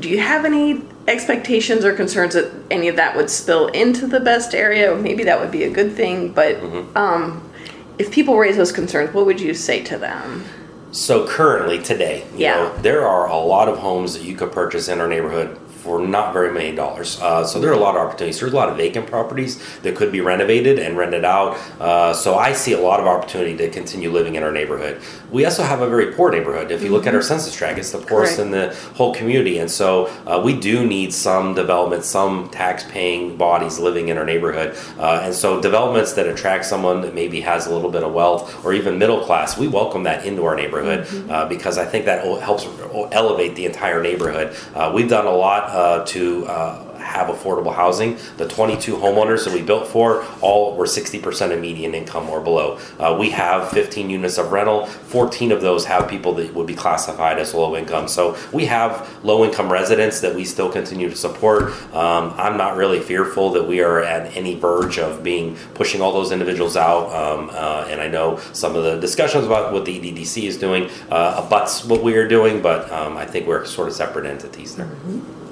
do 0.00 0.08
you 0.08 0.18
have 0.20 0.44
any 0.44 0.82
expectations 1.06 1.84
or 1.84 1.94
concerns 1.94 2.34
that 2.34 2.52
any 2.70 2.88
of 2.88 2.96
that 2.96 3.16
would 3.16 3.30
spill 3.30 3.68
into 3.68 4.06
the 4.06 4.20
best 4.20 4.54
area? 4.54 4.94
Maybe 4.94 5.24
that 5.24 5.40
would 5.40 5.50
be 5.50 5.64
a 5.64 5.70
good 5.70 5.92
thing, 5.92 6.32
but 6.32 6.56
mm-hmm. 6.56 6.96
um, 6.96 7.50
if 7.98 8.12
people 8.12 8.36
raise 8.36 8.56
those 8.56 8.72
concerns, 8.72 9.12
what 9.12 9.26
would 9.26 9.40
you 9.40 9.54
say 9.54 9.82
to 9.84 9.98
them? 9.98 10.44
So 10.90 11.26
currently, 11.26 11.82
today, 11.82 12.26
yeah. 12.34 12.54
Know, 12.54 12.76
there 12.78 13.06
are 13.06 13.28
a 13.28 13.36
lot 13.36 13.68
of 13.68 13.78
homes 13.78 14.14
that 14.14 14.22
you 14.22 14.34
could 14.34 14.52
purchase 14.52 14.88
in 14.88 15.00
our 15.00 15.08
neighborhood 15.08 15.58
for 15.82 16.00
not 16.00 16.32
very 16.32 16.52
many 16.52 16.74
dollars. 16.74 17.20
Uh, 17.20 17.44
so 17.44 17.60
there 17.60 17.70
are 17.70 17.74
a 17.74 17.78
lot 17.78 17.96
of 17.96 18.02
opportunities. 18.02 18.40
There's 18.40 18.52
a 18.52 18.56
lot 18.56 18.68
of 18.68 18.76
vacant 18.76 19.06
properties 19.06 19.62
that 19.82 19.96
could 19.96 20.10
be 20.10 20.20
renovated 20.20 20.78
and 20.78 20.96
rented 20.96 21.24
out. 21.24 21.56
Uh, 21.80 22.12
so 22.12 22.36
I 22.36 22.52
see 22.52 22.72
a 22.72 22.80
lot 22.80 23.00
of 23.00 23.06
opportunity 23.06 23.56
to 23.56 23.70
continue 23.70 24.10
living 24.10 24.34
in 24.34 24.42
our 24.42 24.52
neighborhood. 24.52 25.00
We 25.30 25.44
also 25.44 25.62
have 25.62 25.80
a 25.80 25.88
very 25.88 26.12
poor 26.12 26.30
neighborhood. 26.30 26.70
If 26.70 26.82
you 26.82 26.90
look 26.90 27.06
at 27.06 27.14
our 27.14 27.20
mm-hmm. 27.20 27.28
census 27.28 27.54
tract, 27.54 27.78
it's 27.78 27.92
the 27.92 27.98
poorest 27.98 28.36
Correct. 28.36 28.46
in 28.46 28.50
the 28.50 28.74
whole 28.94 29.14
community. 29.14 29.58
And 29.58 29.70
so 29.70 30.06
uh, 30.26 30.40
we 30.44 30.58
do 30.58 30.86
need 30.86 31.12
some 31.12 31.54
development, 31.54 32.04
some 32.04 32.48
tax 32.50 32.84
paying 32.84 33.36
bodies 33.36 33.78
living 33.78 34.08
in 34.08 34.18
our 34.18 34.24
neighborhood. 34.24 34.76
Uh, 34.98 35.20
and 35.22 35.34
so 35.34 35.60
developments 35.60 36.14
that 36.14 36.26
attract 36.26 36.64
someone 36.64 37.02
that 37.02 37.14
maybe 37.14 37.40
has 37.40 37.66
a 37.66 37.72
little 37.72 37.90
bit 37.90 38.02
of 38.02 38.12
wealth 38.12 38.64
or 38.64 38.72
even 38.72 38.98
middle 38.98 39.24
class, 39.24 39.56
we 39.56 39.68
welcome 39.68 40.02
that 40.02 40.26
into 40.26 40.44
our 40.44 40.56
neighborhood 40.56 41.06
mm-hmm. 41.06 41.28
Uh, 41.28 41.44
because 41.46 41.76
I 41.78 41.84
think 41.84 42.06
that 42.06 42.24
helps 42.40 42.64
elevate 43.12 43.54
the 43.54 43.66
entire 43.66 44.02
neighborhood. 44.02 44.56
Uh, 44.74 44.90
we've 44.94 45.08
done 45.08 45.26
a 45.26 45.30
lot 45.30 45.68
uh, 45.78 46.04
to 46.04 46.44
uh, 46.46 46.88
have 46.98 47.28
affordable 47.28 47.72
housing. 47.72 48.18
The 48.36 48.48
22 48.48 48.96
homeowners 48.96 49.44
that 49.44 49.54
we 49.54 49.62
built 49.62 49.86
for 49.86 50.24
all 50.40 50.76
were 50.76 50.86
60% 50.86 51.52
of 51.52 51.60
median 51.60 51.94
income 51.94 52.28
or 52.28 52.40
below. 52.40 52.80
Uh, 52.98 53.16
we 53.18 53.30
have 53.30 53.70
15 53.70 54.10
units 54.10 54.38
of 54.38 54.50
rental. 54.50 54.86
14 54.86 55.52
of 55.52 55.60
those 55.60 55.84
have 55.84 56.08
people 56.08 56.34
that 56.34 56.52
would 56.52 56.66
be 56.66 56.74
classified 56.74 57.38
as 57.38 57.54
low 57.54 57.76
income. 57.76 58.08
So 58.08 58.36
we 58.52 58.66
have 58.66 59.08
low 59.24 59.44
income 59.44 59.70
residents 59.70 60.20
that 60.20 60.34
we 60.34 60.44
still 60.44 60.70
continue 60.70 61.08
to 61.08 61.16
support. 61.16 61.72
Um, 61.94 62.34
I'm 62.36 62.56
not 62.56 62.76
really 62.76 62.98
fearful 62.98 63.50
that 63.50 63.62
we 63.68 63.80
are 63.80 64.02
at 64.02 64.36
any 64.36 64.56
verge 64.56 64.98
of 64.98 65.22
being 65.22 65.56
pushing 65.74 66.00
all 66.00 66.12
those 66.12 66.32
individuals 66.32 66.76
out. 66.76 67.12
Um, 67.12 67.50
uh, 67.52 67.86
and 67.88 68.00
I 68.00 68.08
know 68.08 68.38
some 68.52 68.74
of 68.74 68.82
the 68.82 68.98
discussions 68.98 69.46
about 69.46 69.72
what 69.72 69.84
the 69.84 69.96
EDDC 69.96 70.42
is 70.42 70.58
doing 70.58 70.90
uh, 71.10 71.44
abuts 71.46 71.84
what 71.84 72.02
we 72.02 72.16
are 72.16 72.26
doing, 72.26 72.60
but 72.60 72.90
um, 72.90 73.16
I 73.16 73.24
think 73.24 73.46
we're 73.46 73.64
sort 73.64 73.86
of 73.86 73.94
separate 73.94 74.26
entities 74.26 74.74
there. 74.74 74.86
Mm-hmm. 74.86 75.47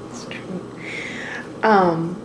Um, 1.66 2.22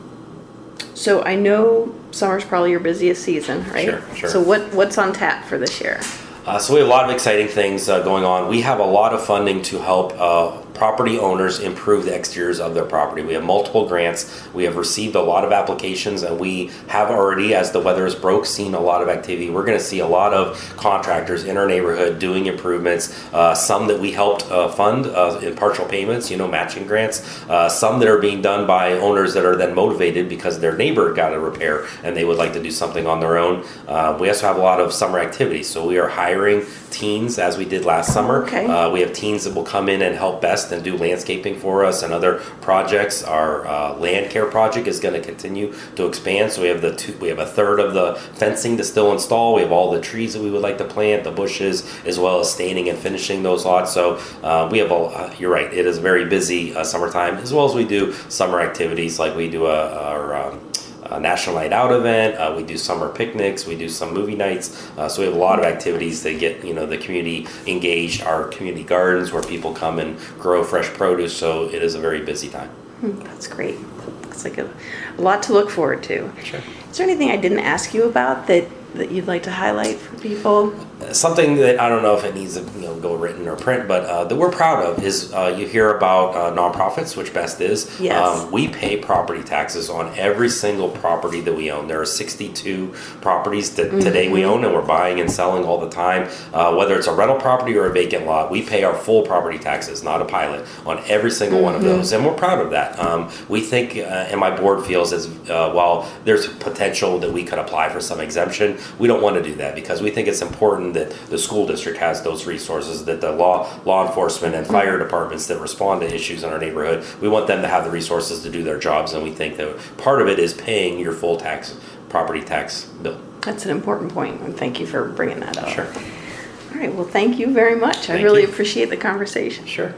so 0.94 1.24
I 1.24 1.36
know 1.36 1.96
summer's 2.12 2.46
probably 2.46 2.70
your 2.70 2.80
busiest 2.80 3.24
season, 3.24 3.68
right? 3.72 3.90
Sure, 3.90 4.16
sure. 4.16 4.30
So 4.30 4.42
what 4.42 4.72
what's 4.74 5.00
on 5.00 5.14
tap 5.14 5.46
for 5.46 5.58
this 5.58 5.82
year? 5.82 6.00
Uh, 6.46 6.60
so 6.60 6.74
we 6.74 6.80
have 6.80 6.88
a 6.88 6.92
lot 6.92 7.06
of 7.06 7.12
exciting 7.12 7.48
things 7.48 7.90
uh, 7.90 8.04
going 8.04 8.24
on. 8.24 8.50
We 8.50 8.62
have 8.62 8.80
a 8.80 8.86
lot 8.86 9.14
of 9.14 9.26
funding 9.26 9.64
to 9.64 9.80
help 9.80 10.14
uh, 10.20 10.61
property 10.74 11.20
owners 11.20 11.60
improve 11.60 12.06
the 12.06 12.16
exteriors 12.16 12.60
of 12.60 12.74
their 12.74 12.86
property. 12.86 13.22
We 13.22 13.34
have 13.34 13.44
multiple 13.44 13.88
grants. 13.88 14.48
We 14.54 14.64
have 14.64 14.76
received 14.76 15.16
a 15.16 15.22
lot 15.22 15.44
of 15.44 15.52
applications, 15.52 16.24
and 16.24 16.40
we 16.40 16.72
have 16.88 17.10
already, 17.10 17.54
as 17.54 17.72
the 17.72 17.80
weather 17.80 18.06
is 18.06 18.16
broke, 18.16 18.46
seen 18.46 18.74
a 18.74 18.80
lot 18.80 19.02
of 19.02 19.10
activity. 19.10 19.50
We're 19.50 19.66
going 19.66 19.78
to 19.78 19.84
see 19.84 20.00
a 20.00 20.08
lot 20.08 20.34
of 20.34 20.60
contractors 20.78 21.44
in 21.44 21.58
our 21.58 21.68
neighborhood 21.68 22.20
doing 22.20 22.46
improvements. 22.46 23.12
Uh, 23.34 23.54
some 23.54 23.88
that 23.88 24.00
we 24.00 24.12
helped 24.12 24.50
uh, 24.52 24.70
fund 24.70 25.06
uh, 25.08 25.40
in 25.42 25.56
partial 25.56 25.86
payments, 25.86 26.32
you 26.32 26.38
know, 26.38 26.48
matching 26.48 26.88
grants. 26.88 27.22
Uh, 27.50 27.70
some 27.70 28.00
that 28.00 28.08
are 28.08 28.20
being 28.20 28.42
done 28.42 28.66
by 28.66 28.94
owners 28.94 29.34
that 29.34 29.46
are 29.46 29.56
then 29.56 29.76
motivated 29.76 30.30
because 30.30 30.60
their 30.60 30.76
neighbor 30.76 31.14
got 31.14 31.34
a 31.34 31.40
repair 31.40 31.86
and 32.04 32.16
they 32.16 32.24
would 32.24 32.38
like 32.38 32.54
to 32.54 32.62
do 32.62 32.72
something 32.72 33.08
on 33.08 33.20
their 33.20 33.38
own. 33.38 33.66
Uh, 33.88 34.18
we 34.20 34.28
also 34.30 34.48
have 34.48 34.58
a 34.58 34.62
lot 34.62 34.80
of 34.80 34.94
summer 34.94 35.20
activities, 35.20 35.70
so 35.70 35.88
we 35.88 35.98
are 35.98 36.08
hiring 36.08 36.66
teens 36.90 37.40
as 37.40 37.58
we 37.58 37.66
did 37.66 37.86
last 37.86 38.14
summer. 38.14 38.44
Okay. 38.44 38.66
Uh, 38.66 38.90
we 38.90 39.02
have 39.02 39.14
teens 39.14 39.44
that 39.46 39.54
will 39.54 39.64
come 39.64 39.90
in 39.90 40.02
and 40.02 40.16
help 40.16 40.42
best 40.42 40.61
and 40.70 40.84
do 40.84 40.98
landscaping 40.98 41.58
for 41.58 41.86
us 41.86 42.04
and 42.04 42.14
other 42.14 42.36
projects. 42.60 43.24
Our 43.24 43.66
uh, 43.66 43.94
land 43.96 44.30
care 44.30 44.46
project 44.46 44.88
is 44.88 45.00
going 45.00 45.14
to 45.14 45.22
continue 45.22 45.74
to 45.96 46.06
expand. 46.06 46.52
So 46.52 46.62
we 46.62 46.68
have 46.68 46.82
the 46.82 46.96
two, 46.96 47.18
we 47.20 47.30
have 47.30 47.40
a 47.40 47.46
third 47.46 47.80
of 47.80 47.94
the 47.94 48.16
fencing 48.36 48.76
to 48.78 48.84
still 48.84 49.14
install. 49.14 49.56
We 49.56 49.62
have 49.62 49.72
all 49.72 49.92
the 49.92 50.02
trees 50.02 50.34
that 50.34 50.42
we 50.42 50.52
would 50.52 50.62
like 50.62 50.78
to 50.80 50.86
plant, 50.86 51.24
the 51.24 51.32
bushes, 51.32 51.90
as 52.06 52.20
well 52.20 52.42
as 52.42 52.52
staining 52.52 52.90
and 52.90 52.98
finishing 52.98 53.44
those 53.44 53.66
lots. 53.66 53.94
So 53.94 54.20
uh, 54.44 54.68
we 54.70 54.80
have 54.80 54.92
a. 54.92 54.96
Uh, 54.96 55.36
you're 55.40 55.52
right. 55.52 55.72
It 55.74 55.86
is 55.86 55.98
very 55.98 56.26
busy 56.26 56.76
uh, 56.76 56.84
summertime, 56.84 57.36
as 57.36 57.54
well 57.54 57.66
as 57.66 57.74
we 57.74 57.86
do 57.86 58.14
summer 58.30 58.60
activities 58.62 59.20
like 59.20 59.36
we 59.36 59.50
do 59.50 59.66
a, 59.68 59.96
our. 59.96 60.36
Um, 60.36 60.71
a 61.12 61.20
National 61.20 61.56
Night 61.56 61.74
Out 61.74 61.92
event. 61.92 62.38
Uh, 62.38 62.54
we 62.56 62.64
do 62.64 62.78
summer 62.78 63.10
picnics. 63.10 63.66
We 63.66 63.76
do 63.76 63.90
some 63.90 64.14
movie 64.14 64.36
nights. 64.36 64.90
Uh, 64.98 65.08
so 65.10 65.22
we 65.22 65.26
have 65.26 65.36
a 65.36 65.40
lot 65.40 65.60
of 65.60 65.66
activities 65.66 66.24
that 66.24 66.40
get 66.40 66.64
you 66.64 66.74
know 66.74 66.86
the 66.86 66.98
community 66.98 67.48
engaged. 67.68 68.24
Our 68.24 68.48
community 68.48 68.84
gardens 68.84 69.32
where 69.32 69.44
people 69.44 69.74
come 69.74 70.00
and 70.00 70.18
grow 70.40 70.64
fresh 70.64 70.88
produce. 70.88 71.36
So 71.36 71.66
it 71.70 71.84
is 71.84 71.96
a 71.96 72.00
very 72.00 72.22
busy 72.22 72.50
time. 72.50 72.70
Hmm, 73.02 73.20
That's 73.20 73.48
great. 73.48 73.78
Looks 74.24 74.44
like 74.44 74.58
a, 74.58 74.72
a 75.18 75.22
lot 75.22 75.44
to 75.44 75.54
look 75.54 75.70
forward 75.70 76.04
to. 76.04 76.32
Sure. 76.44 76.62
Is 76.90 76.98
there 76.98 77.08
anything 77.08 77.32
I 77.32 77.38
didn't 77.38 77.60
ask 77.60 77.94
you 77.94 78.04
about 78.04 78.48
that, 78.48 78.68
that 78.96 79.12
you'd 79.12 79.28
like 79.28 79.44
to 79.44 79.52
highlight 79.52 79.98
for 79.98 80.18
people? 80.20 80.74
Something 81.14 81.56
that 81.56 81.80
I 81.80 81.90
don't 81.90 82.04
know 82.04 82.16
if 82.18 82.24
it 82.24 82.36
needs 82.36 82.56
to 82.56 82.62
you 82.80 82.88
know, 82.88 83.00
go 83.00 83.16
written 83.16 83.48
or 83.48 83.56
print, 83.56 83.88
but 83.88 84.04
uh, 84.06 84.26
that 84.26 84.36
we're 84.36 84.52
proud 84.52 84.84
of 84.86 85.04
is 85.04 85.34
uh, 85.34 85.56
you 85.58 85.68
hear 85.68 85.96
about 85.96 86.36
uh, 86.36 86.56
nonprofits, 86.56 87.16
which 87.18 87.34
Best 87.34 87.62
is. 87.62 88.00
Yes. 88.00 88.44
Um, 88.44 88.52
we 88.52 88.68
pay 88.68 88.98
property 88.98 89.44
taxes 89.44 89.90
on 89.90 90.18
every 90.18 90.50
single 90.50 90.90
property 90.90 91.42
that 91.42 91.54
we 91.54 91.72
own. 91.72 91.88
There 91.88 92.02
are 92.02 92.06
62 92.06 92.94
properties 93.22 93.76
that 93.76 93.90
today 94.02 94.32
we 94.32 94.46
own 94.46 94.64
and 94.64 94.74
we're 94.74 94.82
buying 94.82 95.20
and 95.20 95.32
selling 95.32 95.64
all 95.64 95.80
the 95.80 95.90
time. 95.90 96.30
Uh, 96.54 96.76
whether 96.76 96.96
it's 96.96 97.08
a 97.08 97.14
rental 97.14 97.38
property 97.40 97.76
or 97.78 97.86
a 97.86 97.92
vacant 97.94 98.26
lot, 98.26 98.52
we 98.52 98.62
pay 98.62 98.84
our 98.84 98.96
full 98.96 99.24
property 99.24 99.58
taxes, 99.58 100.04
not 100.04 100.22
a 100.22 100.26
pilot, 100.26 100.66
on 100.86 101.02
every 101.08 101.32
single 101.32 101.62
one 101.62 101.76
of 101.76 101.82
those. 101.82 102.12
And 102.12 102.26
we're 102.26 102.34
proud 102.34 102.60
of 102.60 102.72
that. 102.72 103.00
Um, 103.00 103.30
we 103.50 103.62
think, 103.62 103.98
uh, 103.98 104.02
and 104.30 104.40
my 104.40 104.56
board 104.56 104.86
feels, 104.86 105.14
as 105.14 105.28
uh, 105.50 105.72
while 105.72 106.10
there's 106.26 106.48
potential 106.48 107.20
that 107.20 107.32
we 107.32 107.44
could 107.44 107.60
apply 107.60 107.90
for 107.90 108.00
some 108.00 108.20
exemption, 108.20 108.78
we 109.00 109.08
don't 109.08 109.22
want 109.22 109.36
to 109.36 109.44
do 109.44 109.56
that 109.56 109.76
because 109.76 110.02
we 110.02 110.12
think 110.12 110.28
it's 110.28 110.42
important 110.42 110.91
that 110.94 111.12
the 111.30 111.38
school 111.38 111.66
district 111.66 111.98
has 111.98 112.22
those 112.22 112.46
resources, 112.46 113.06
that 113.06 113.22
the 113.22 113.32
law 113.32 113.70
law 113.86 114.08
enforcement 114.08 114.56
and 114.56 114.66
fire 114.68 114.98
departments 114.98 115.48
that 115.48 115.60
respond 115.60 116.02
to 116.02 116.14
issues 116.14 116.44
in 116.44 116.50
our 116.50 116.60
neighborhood, 116.60 117.06
we 117.22 117.28
want 117.28 117.48
them 117.48 117.62
to 117.62 117.68
have 117.68 117.84
the 117.84 117.92
resources 117.92 118.44
to 118.44 118.50
do 118.50 118.64
their 118.64 118.80
jobs, 118.80 119.14
and 119.14 119.24
we 119.24 119.32
think 119.32 119.58
that 119.58 119.78
part 119.98 120.22
of 120.22 120.28
it 120.28 120.40
is 120.40 120.54
paying 120.54 121.00
your 121.00 121.14
full 121.14 121.38
tax 121.38 121.78
property 122.10 122.42
tax 122.42 122.86
bill. 122.86 123.20
That's 123.42 123.66
an 123.66 123.72
important 123.72 124.14
point, 124.14 124.42
and 124.42 124.56
thank 124.56 124.80
you 124.80 124.86
for 124.86 125.10
bringing 125.10 125.40
that 125.40 125.58
up. 125.58 125.70
Sure. 125.70 125.88
All 125.88 126.78
right, 126.78 126.94
well, 126.94 127.06
thank 127.06 127.40
you 127.40 127.48
very 127.48 127.76
much. 127.76 128.10
I 128.10 128.22
really 128.22 128.42
you. 128.44 128.48
appreciate 128.48 128.90
the 128.90 128.98
conversation. 128.98 129.66
Sure. 129.66 129.94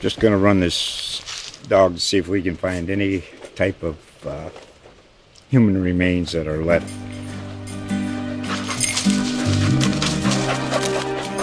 Just 0.00 0.18
gonna 0.18 0.38
run 0.38 0.60
this 0.60 1.58
dog 1.68 1.94
to 1.94 2.00
see 2.00 2.18
if 2.18 2.28
we 2.28 2.42
can 2.42 2.56
find 2.56 2.90
any 2.90 3.22
type 3.54 3.82
of 3.82 3.96
uh, 4.26 4.50
human 5.48 5.80
remains 5.82 6.32
that 6.32 6.48
are 6.48 6.64
left. 6.64 6.90